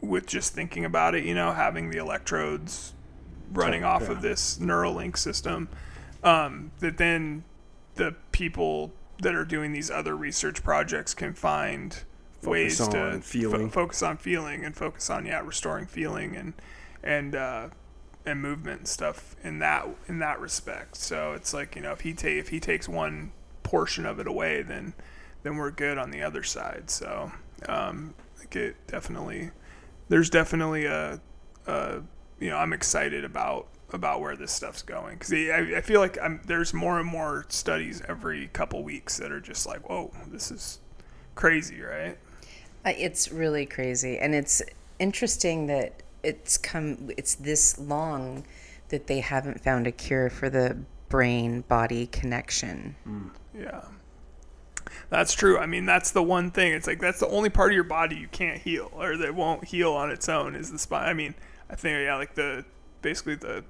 with 0.00 0.26
just 0.26 0.54
thinking 0.54 0.84
about 0.84 1.14
it, 1.14 1.24
you 1.24 1.34
know, 1.34 1.52
having 1.52 1.90
the 1.90 1.98
electrodes 1.98 2.94
running 3.52 3.84
off 3.84 4.08
of 4.08 4.22
this 4.22 4.58
Neuralink 4.58 5.16
system, 5.16 5.68
um, 6.22 6.70
that 6.80 6.96
then 6.96 7.44
the 7.94 8.14
people 8.32 8.92
that 9.22 9.34
are 9.34 9.44
doing 9.44 9.72
these 9.72 9.90
other 9.90 10.16
research 10.16 10.62
projects 10.62 11.12
can 11.14 11.34
find 11.34 12.02
ways 12.42 12.78
to 12.88 13.20
feeling. 13.22 13.68
fo- 13.68 13.82
focus 13.82 14.02
on 14.02 14.16
feeling 14.16 14.64
and 14.64 14.74
focus 14.74 15.10
on 15.10 15.26
yeah 15.26 15.40
restoring 15.44 15.86
feeling 15.86 16.36
and 16.36 16.54
and 17.02 17.34
uh, 17.34 17.68
and 18.24 18.40
movement 18.40 18.78
and 18.78 18.88
stuff 18.88 19.36
in 19.42 19.58
that 19.58 19.86
in 20.08 20.18
that 20.20 20.40
respect. 20.40 20.96
So 20.96 21.32
it's 21.32 21.52
like 21.52 21.76
you 21.76 21.82
know 21.82 21.92
if 21.92 22.00
he 22.00 22.14
ta- 22.14 22.28
if 22.28 22.48
he 22.48 22.60
takes 22.60 22.88
one 22.88 23.32
portion 23.62 24.06
of 24.06 24.18
it 24.18 24.26
away, 24.26 24.62
then 24.62 24.94
then 25.42 25.56
we're 25.56 25.70
good 25.70 25.98
on 25.98 26.10
the 26.10 26.22
other 26.22 26.42
side. 26.42 26.90
So 26.90 27.32
um, 27.68 28.14
I 28.40 28.58
it 28.58 28.76
definitely 28.86 29.50
there's 30.10 30.28
definitely 30.28 30.84
a, 30.84 31.18
a 31.66 32.02
you 32.38 32.50
know 32.50 32.58
I'm 32.58 32.74
excited 32.74 33.24
about 33.24 33.68
about 33.92 34.20
where 34.20 34.36
this 34.36 34.52
stuff's 34.52 34.82
going 34.82 35.14
because 35.14 35.32
I, 35.32 35.78
I 35.78 35.80
feel 35.80 36.00
like 36.00 36.18
I'm, 36.22 36.40
there's 36.46 36.72
more 36.74 37.00
and 37.00 37.08
more 37.08 37.46
studies 37.48 38.02
every 38.06 38.48
couple 38.48 38.84
weeks 38.84 39.16
that 39.16 39.32
are 39.32 39.40
just 39.40 39.66
like, 39.66 39.88
whoa, 39.88 40.12
this 40.28 40.52
is 40.52 40.78
crazy, 41.34 41.80
right? 41.80 42.16
Uh, 42.84 42.92
It's 42.96 43.32
really 43.32 43.66
crazy, 43.66 44.18
and 44.18 44.34
it's 44.34 44.62
interesting 44.98 45.66
that 45.68 46.02
it's 46.22 46.58
come. 46.58 47.10
It's 47.16 47.34
this 47.36 47.78
long 47.78 48.44
that 48.90 49.06
they 49.06 49.20
haven't 49.20 49.62
found 49.62 49.86
a 49.86 49.92
cure 49.92 50.28
for 50.28 50.50
the 50.50 50.76
brain 51.08 51.62
body 51.62 52.06
connection. 52.06 52.94
Yeah. 53.58 53.82
That's 55.10 55.34
true. 55.34 55.58
I 55.58 55.66
mean, 55.66 55.86
that's 55.86 56.12
the 56.12 56.22
one 56.22 56.52
thing. 56.52 56.72
It's 56.72 56.86
like 56.86 57.00
that's 57.00 57.18
the 57.18 57.28
only 57.28 57.50
part 57.50 57.72
of 57.72 57.74
your 57.74 57.84
body 57.84 58.16
you 58.16 58.28
can't 58.28 58.58
heal 58.58 58.90
or 58.94 59.16
that 59.16 59.34
won't 59.34 59.64
heal 59.64 59.92
on 59.92 60.10
its 60.10 60.28
own 60.28 60.54
is 60.54 60.70
the 60.70 60.78
spine. 60.78 61.08
I 61.08 61.12
mean, 61.12 61.34
I 61.68 61.74
think 61.74 62.04
yeah, 62.04 62.16
like 62.16 62.34
the 62.34 62.64
basically 63.02 63.34
the 63.34 63.64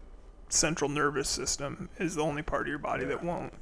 central 0.50 0.90
nervous 0.90 1.28
system 1.28 1.88
is 1.98 2.14
the 2.14 2.22
only 2.22 2.42
part 2.42 2.62
of 2.62 2.68
your 2.68 2.78
body 2.78 3.04
that 3.06 3.24
won't 3.24 3.54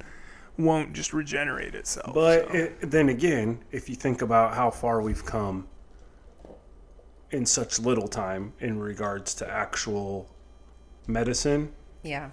won't 0.59 0.93
just 0.93 1.12
regenerate 1.12 1.77
itself. 1.77 2.14
But 2.14 2.49
so. 2.49 2.55
it, 2.55 2.91
then 2.91 3.09
again, 3.11 3.61
if 3.71 3.88
you 3.88 3.95
think 3.95 4.23
about 4.23 4.55
how 4.55 4.71
far 4.71 5.01
we've 5.01 5.25
come 5.25 5.69
in 7.31 7.47
such 7.47 7.79
little 7.79 8.09
time 8.09 8.53
in 8.59 8.81
regards 8.81 9.35
to 9.35 9.49
actual 9.49 10.29
medicine, 11.07 11.73
Yeah. 12.03 12.31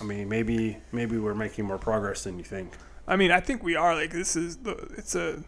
I 0.00 0.04
mean, 0.04 0.28
maybe 0.28 0.76
maybe 0.90 1.16
we're 1.16 1.34
making 1.34 1.64
more 1.64 1.78
progress 1.78 2.24
than 2.24 2.36
you 2.36 2.44
think. 2.44 2.72
I 3.06 3.16
mean, 3.16 3.30
I 3.30 3.40
think 3.40 3.62
we 3.62 3.74
are 3.76 3.94
like 3.94 4.10
this 4.10 4.36
is 4.36 4.58
the 4.58 4.72
it's 4.96 5.14
a 5.14 5.42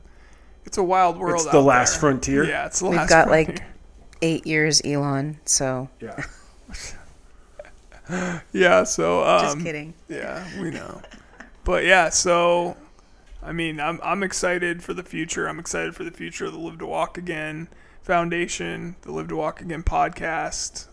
it's 0.65 0.79
a 0.79 0.83
wild 0.83 1.19
world. 1.19 1.35
It's 1.37 1.45
the 1.45 1.59
out 1.59 1.65
last 1.65 1.93
there. 1.93 2.01
frontier. 2.01 2.45
Yeah, 2.45 2.67
it's 2.67 2.81
the 2.81 2.87
We've 2.87 2.97
last 2.99 3.09
got 3.09 3.29
frontier. 3.29 3.55
like 3.57 3.65
eight 4.23 4.47
years, 4.47 4.81
Elon. 4.85 5.39
So 5.45 5.89
Yeah. 6.01 6.25
yeah. 8.53 8.85
So 8.85 9.25
um, 9.25 9.41
just 9.41 9.61
kidding. 9.61 9.95
Yeah, 10.09 10.47
we 10.61 10.71
know. 10.71 11.01
but 11.65 11.85
yeah, 11.85 12.09
so 12.09 12.77
I 13.43 13.53
mean, 13.53 13.81
I'm 13.81 14.01
I'm 14.03 14.23
excited 14.23 14.83
for 14.83 14.95
the 14.95 15.03
future. 15.03 15.47
I'm 15.49 15.59
excited 15.59 15.95
for 15.95 16.05
the 16.05 16.11
future 16.11 16.47
of 16.47 16.53
the 16.53 16.59
Live 16.59 16.79
to 16.79 16.87
Walk 16.87 17.17
Again 17.19 17.69
Foundation, 18.03 18.97
the 19.03 19.13
Live 19.13 19.29
to 19.29 19.37
Walk 19.37 19.61
Again 19.61 19.83
podcast. 19.83 20.87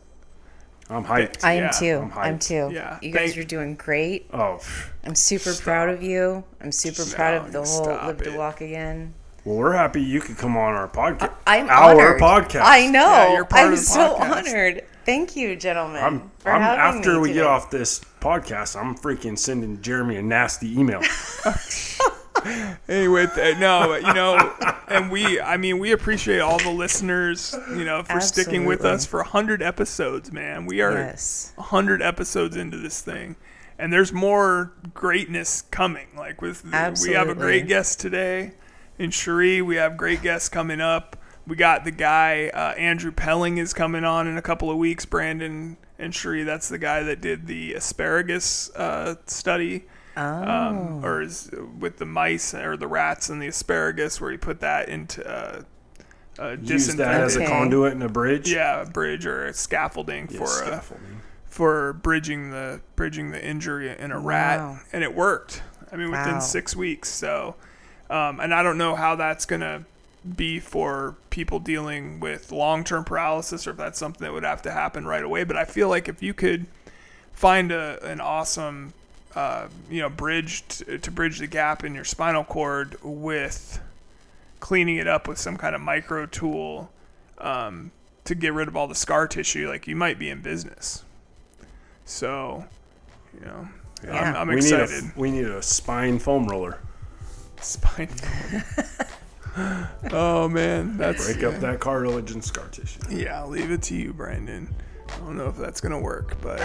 I'm 0.92 1.06
hyped. 1.06 1.44
I 1.44 1.54
am 1.54 1.64
Yeah, 1.64 1.70
too. 1.72 2.12
I'm 2.14 2.18
I'm, 2.18 2.40
too. 2.40 2.70
Yeah, 2.74 3.00
You 3.02 3.12
guys 3.12 3.34
thank- 3.34 3.46
are 3.46 3.48
doing 3.48 3.76
great. 3.76 4.30
oh. 4.34 4.60
I'm 5.04 5.16
super 5.16 5.54
proud 5.56 5.90
of 5.90 6.04
you. 6.04 6.44
I'm 6.62 6.72
super 6.72 7.04
proud 7.06 7.34
of 7.46 7.52
the 7.52 7.60
whole 7.60 7.66
stop 7.86 8.06
Live 8.08 8.18
to. 8.24 8.38
Walk 8.38 8.62
Again. 8.62 9.14
well, 9.46 9.56
we're 9.58 9.74
happy 9.74 10.02
you 10.04 10.20
could 10.22 10.38
come 10.38 10.56
on 10.56 10.74
our 10.76 10.88
podcast. 10.88 11.32
I'm 11.48 11.70
our 11.70 11.92
honored. 11.96 12.22
podcast. 12.22 12.62
I 12.66 12.86
know. 12.88 13.00
Yeah, 13.10 13.34
you're 13.34 13.46
part 13.46 13.66
I'm 13.68 13.74
of 13.74 13.80
the 13.80 13.86
so 13.86 14.16
podcast. 14.20 14.48
honored. 14.48 14.84
Thank 15.06 15.36
you, 15.36 15.56
gentlemen. 15.56 16.04
I'm, 16.04 16.32
for 16.38 16.52
I'm 16.52 16.62
after 16.62 17.14
me 17.14 17.20
we 17.20 17.28
today. 17.30 17.40
get 17.40 17.48
off 17.48 17.72
this 17.72 18.02
podcast, 18.20 18.80
I'm 18.80 18.94
freaking 18.96 19.36
sending 19.40 19.82
Jeremy 19.82 20.18
a 20.18 20.22
nasty 20.22 20.78
email. 20.80 21.02
Anyway, 22.90 23.28
th- 23.36 23.58
no, 23.60 23.94
you 23.96 24.14
know, 24.14 24.36
and 24.92 25.12
we, 25.12 25.40
I 25.40 25.58
mean, 25.58 25.80
we 25.80 25.92
appreciate 25.92 26.40
all 26.40 26.58
the 26.60 26.72
listeners, 26.72 27.56
you 27.70 27.84
know, 27.86 28.04
for 28.04 28.20
sticking 28.22 28.66
with 28.66 28.84
us 28.86 29.06
for 29.06 29.20
100 29.20 29.62
episodes, 29.62 30.32
man. 30.32 30.66
We 30.66 30.82
are 30.82 30.92
Yes. 30.94 31.54
100 31.56 32.02
episodes 32.02 32.56
into 32.56 32.78
this 32.78 33.02
thing. 33.02 33.36
And 33.80 33.92
there's 33.92 34.14
more 34.14 34.74
greatness 34.94 35.64
coming. 35.64 36.08
Like 36.16 36.42
with 36.42 36.64
we 36.64 37.14
have 37.14 37.30
a 37.30 37.36
great 37.36 37.68
guest 37.68 38.00
today 38.00 38.54
in 39.00 39.10
Cherie. 39.12 39.62
We 39.62 39.78
have 39.78 39.98
great 39.98 40.22
guests 40.22 40.50
coming 40.50 40.80
up. 40.82 41.18
We 41.48 41.56
got 41.56 41.84
the 41.84 41.92
guy 41.92 42.50
uh, 42.54 42.74
Andrew 42.78 43.12
Pelling 43.12 43.58
is 43.58 43.74
coming 43.74 44.04
on 44.04 44.28
in 44.28 44.38
a 44.38 44.42
couple 44.42 44.70
of 44.70 44.78
weeks. 44.78 45.06
Brandon 45.06 45.78
and 45.98 46.14
Cherie, 46.14 46.44
that's 46.44 46.70
the 46.70 46.78
guy 46.78 47.02
that 47.04 47.22
did 47.22 47.48
the 47.48 47.74
asparagus 47.74 48.70
uh, 48.76 49.16
study, 49.26 49.86
Oh. 50.18 50.22
um, 50.24 51.06
or 51.06 51.22
is 51.22 51.50
with 51.80 51.98
the 51.98 52.06
mice 52.06 52.54
or 52.54 52.76
the 52.76 52.88
rats 52.88 53.30
and 53.30 53.42
the 53.42 53.48
asparagus, 53.48 54.20
where 54.20 54.32
he 54.32 54.38
put 54.38 54.60
that 54.60 54.90
into 54.90 55.26
uh, 55.26 55.62
uh, 56.40 56.58
Use 56.62 56.94
that 56.96 57.22
as 57.22 57.36
a 57.36 57.46
conduit 57.46 57.94
and 57.94 58.04
a 58.04 58.10
bridge. 58.10 58.52
yeah, 58.52 58.82
a 58.82 58.86
bridge 58.86 59.26
or 59.26 59.46
a 59.46 59.54
scaffolding 59.54 60.28
Yeah, 60.30 60.38
for 60.40 60.44
uh, 60.46 60.48
a 60.48 60.68
scaffolding. 60.68 61.22
for 61.46 61.94
bridging 61.94 62.52
the 62.52 62.82
bridging 62.96 63.32
the 63.32 63.44
injury 63.46 63.96
in 63.98 64.12
a 64.12 64.20
rat, 64.20 64.60
Wow. 64.60 64.80
and 64.92 65.04
it 65.04 65.14
worked. 65.16 65.62
I 65.92 65.96
mean, 65.98 66.10
within 66.12 66.36
Wow. 66.36 66.40
six 66.40 66.76
weeks. 66.76 67.10
So, 67.10 67.56
um, 68.10 68.40
and 68.40 68.54
I 68.54 68.64
don't 68.64 68.78
know 68.78 68.96
how 68.96 69.16
that's 69.16 69.46
gonna 69.46 69.86
be 70.38 70.60
for 70.60 71.16
people 71.32 71.60
dealing 71.60 72.20
with 72.20 72.52
long 72.52 72.84
term 72.84 73.04
paralysis, 73.04 73.66
or 73.68 73.72
if 73.72 73.78
that's 73.78 73.98
something 74.00 74.26
that 74.26 74.32
would 74.34 74.44
have 74.44 74.62
to 74.64 74.72
happen 74.72 75.06
right 75.06 75.24
away. 75.24 75.44
But 75.44 75.58
I 75.58 75.66
feel 75.66 75.90
like 75.90 76.08
if 76.10 76.22
you 76.22 76.34
could 76.34 76.66
find 77.34 77.72
a 77.72 77.98
an 78.06 78.20
awesome, 78.22 78.94
uh, 79.36 79.68
you 79.90 80.02
know, 80.02 80.10
bridge 80.10 80.68
to, 80.68 80.98
to 80.98 81.12
bridge 81.12 81.40
the 81.40 81.48
gap 81.48 81.84
in 81.84 81.96
your 81.96 82.04
spinal 82.04 82.44
cord 82.44 82.98
with 83.02 83.80
cleaning 84.60 84.98
it 84.98 85.08
up 85.08 85.28
with 85.28 85.38
some 85.38 85.58
kind 85.58 85.76
of 85.76 85.82
micro 85.82 86.26
tool 86.26 86.92
um, 87.40 87.92
to 88.26 88.36
get 88.36 88.54
rid 88.54 88.68
of 88.68 88.76
all 88.76 88.88
the 88.88 88.96
scar 88.96 89.28
tissue, 89.28 89.68
like 89.68 89.88
you 89.88 89.96
might 89.96 90.20
be 90.20 90.30
in 90.30 90.42
business. 90.42 91.04
So, 92.06 92.66
you 93.34 93.46
know, 93.46 93.68
I'm, 94.12 94.36
I'm 94.36 94.48
we 94.48 94.58
excited. 94.58 95.04
Need 95.04 95.12
a, 95.16 95.20
we 95.20 95.32
need 95.32 95.46
a 95.46 95.62
spine 95.62 96.20
foam 96.20 96.48
roller. 96.48 96.80
Spine. 97.62 98.10
oh 100.12 100.48
man, 100.48 100.98
that's 100.98 101.26
Break 101.26 101.44
up 101.44 101.60
that 101.62 101.80
cartilage 101.80 102.32
and 102.32 102.44
scar 102.44 102.68
tissue. 102.70 103.00
yeah. 103.10 103.42
I'll 103.42 103.50
leave 103.50 103.72
it 103.72 103.82
to 103.84 103.96
you, 103.96 104.14
Brandon. 104.14 104.74
I 105.14 105.18
don't 105.26 105.38
know 105.38 105.48
if 105.48 105.58
that's 105.58 105.82
gonna 105.82 106.00
work, 106.00 106.36
but 106.42 106.60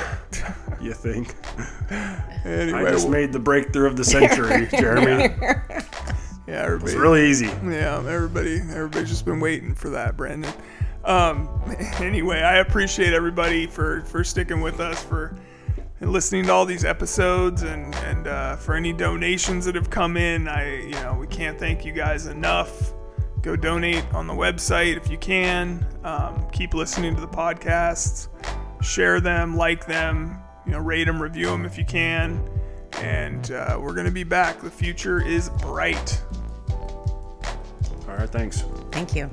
You 0.81 0.93
think? 0.93 1.35
anyway, 2.45 2.85
I 2.87 2.91
just 2.91 3.09
made 3.09 3.33
the 3.33 3.39
breakthrough 3.39 3.87
of 3.87 3.97
the 3.97 4.05
century, 4.05 4.69
Jeremy. 4.79 5.35
yeah, 6.47 6.63
everybody. 6.63 6.93
It's 6.93 7.01
really 7.01 7.27
easy. 7.29 7.47
Yeah, 7.47 8.03
everybody, 8.07 8.61
everybody's 8.71 9.09
just 9.09 9.25
been 9.25 9.41
waiting 9.41 9.75
for 9.75 9.91
that, 9.91 10.17
Brandon. 10.17 10.53
Um, 11.05 11.49
anyway, 11.99 12.41
I 12.41 12.57
appreciate 12.59 13.13
everybody 13.13 13.67
for 13.67 14.03
for 14.03 14.25
sticking 14.25 14.61
with 14.61 14.81
us 14.81 15.03
for 15.05 15.37
listening 16.01 16.45
to 16.45 16.53
all 16.53 16.67
these 16.67 16.85
episodes 16.85 17.63
and 17.63 17.95
and 17.97 18.27
uh, 18.27 18.57
for 18.57 18.75
any 18.75 18.93
donations 18.93 19.65
that 19.67 19.75
have 19.77 19.89
come 19.89 20.17
in. 20.17 20.49
I 20.49 20.81
you 20.83 20.91
know 20.95 21.17
we 21.19 21.27
can't 21.29 21.59
thank 21.59 21.85
you 21.85 21.93
guys 21.93 22.27
enough. 22.27 22.93
Go 23.47 23.55
donate 23.55 24.03
on 24.13 24.27
the 24.27 24.35
website 24.35 24.97
if 24.97 25.09
you 25.09 25.17
can. 25.19 25.87
Um, 26.03 26.51
keep 26.51 26.75
listening 26.75 27.15
to 27.15 27.21
the 27.21 27.29
podcasts. 27.29 28.27
Share 28.83 29.21
them, 29.21 29.57
like 29.57 29.87
them. 29.87 30.41
You 30.67 30.73
know, 30.73 30.81
rate 30.81 31.05
them, 31.05 31.23
review 31.23 31.47
them 31.47 31.65
if 31.65 31.79
you 31.79 31.85
can. 31.85 32.45
And 32.95 33.53
uh, 33.53 33.79
we're 33.81 33.95
gonna 33.95 34.11
be 34.11 34.25
back. 34.25 34.61
The 34.61 34.69
future 34.69 35.25
is 35.25 35.49
bright. 35.61 36.21
All 38.09 38.17
right, 38.19 38.29
thanks. 38.29 38.65
Thank 38.91 39.15
you. 39.15 39.31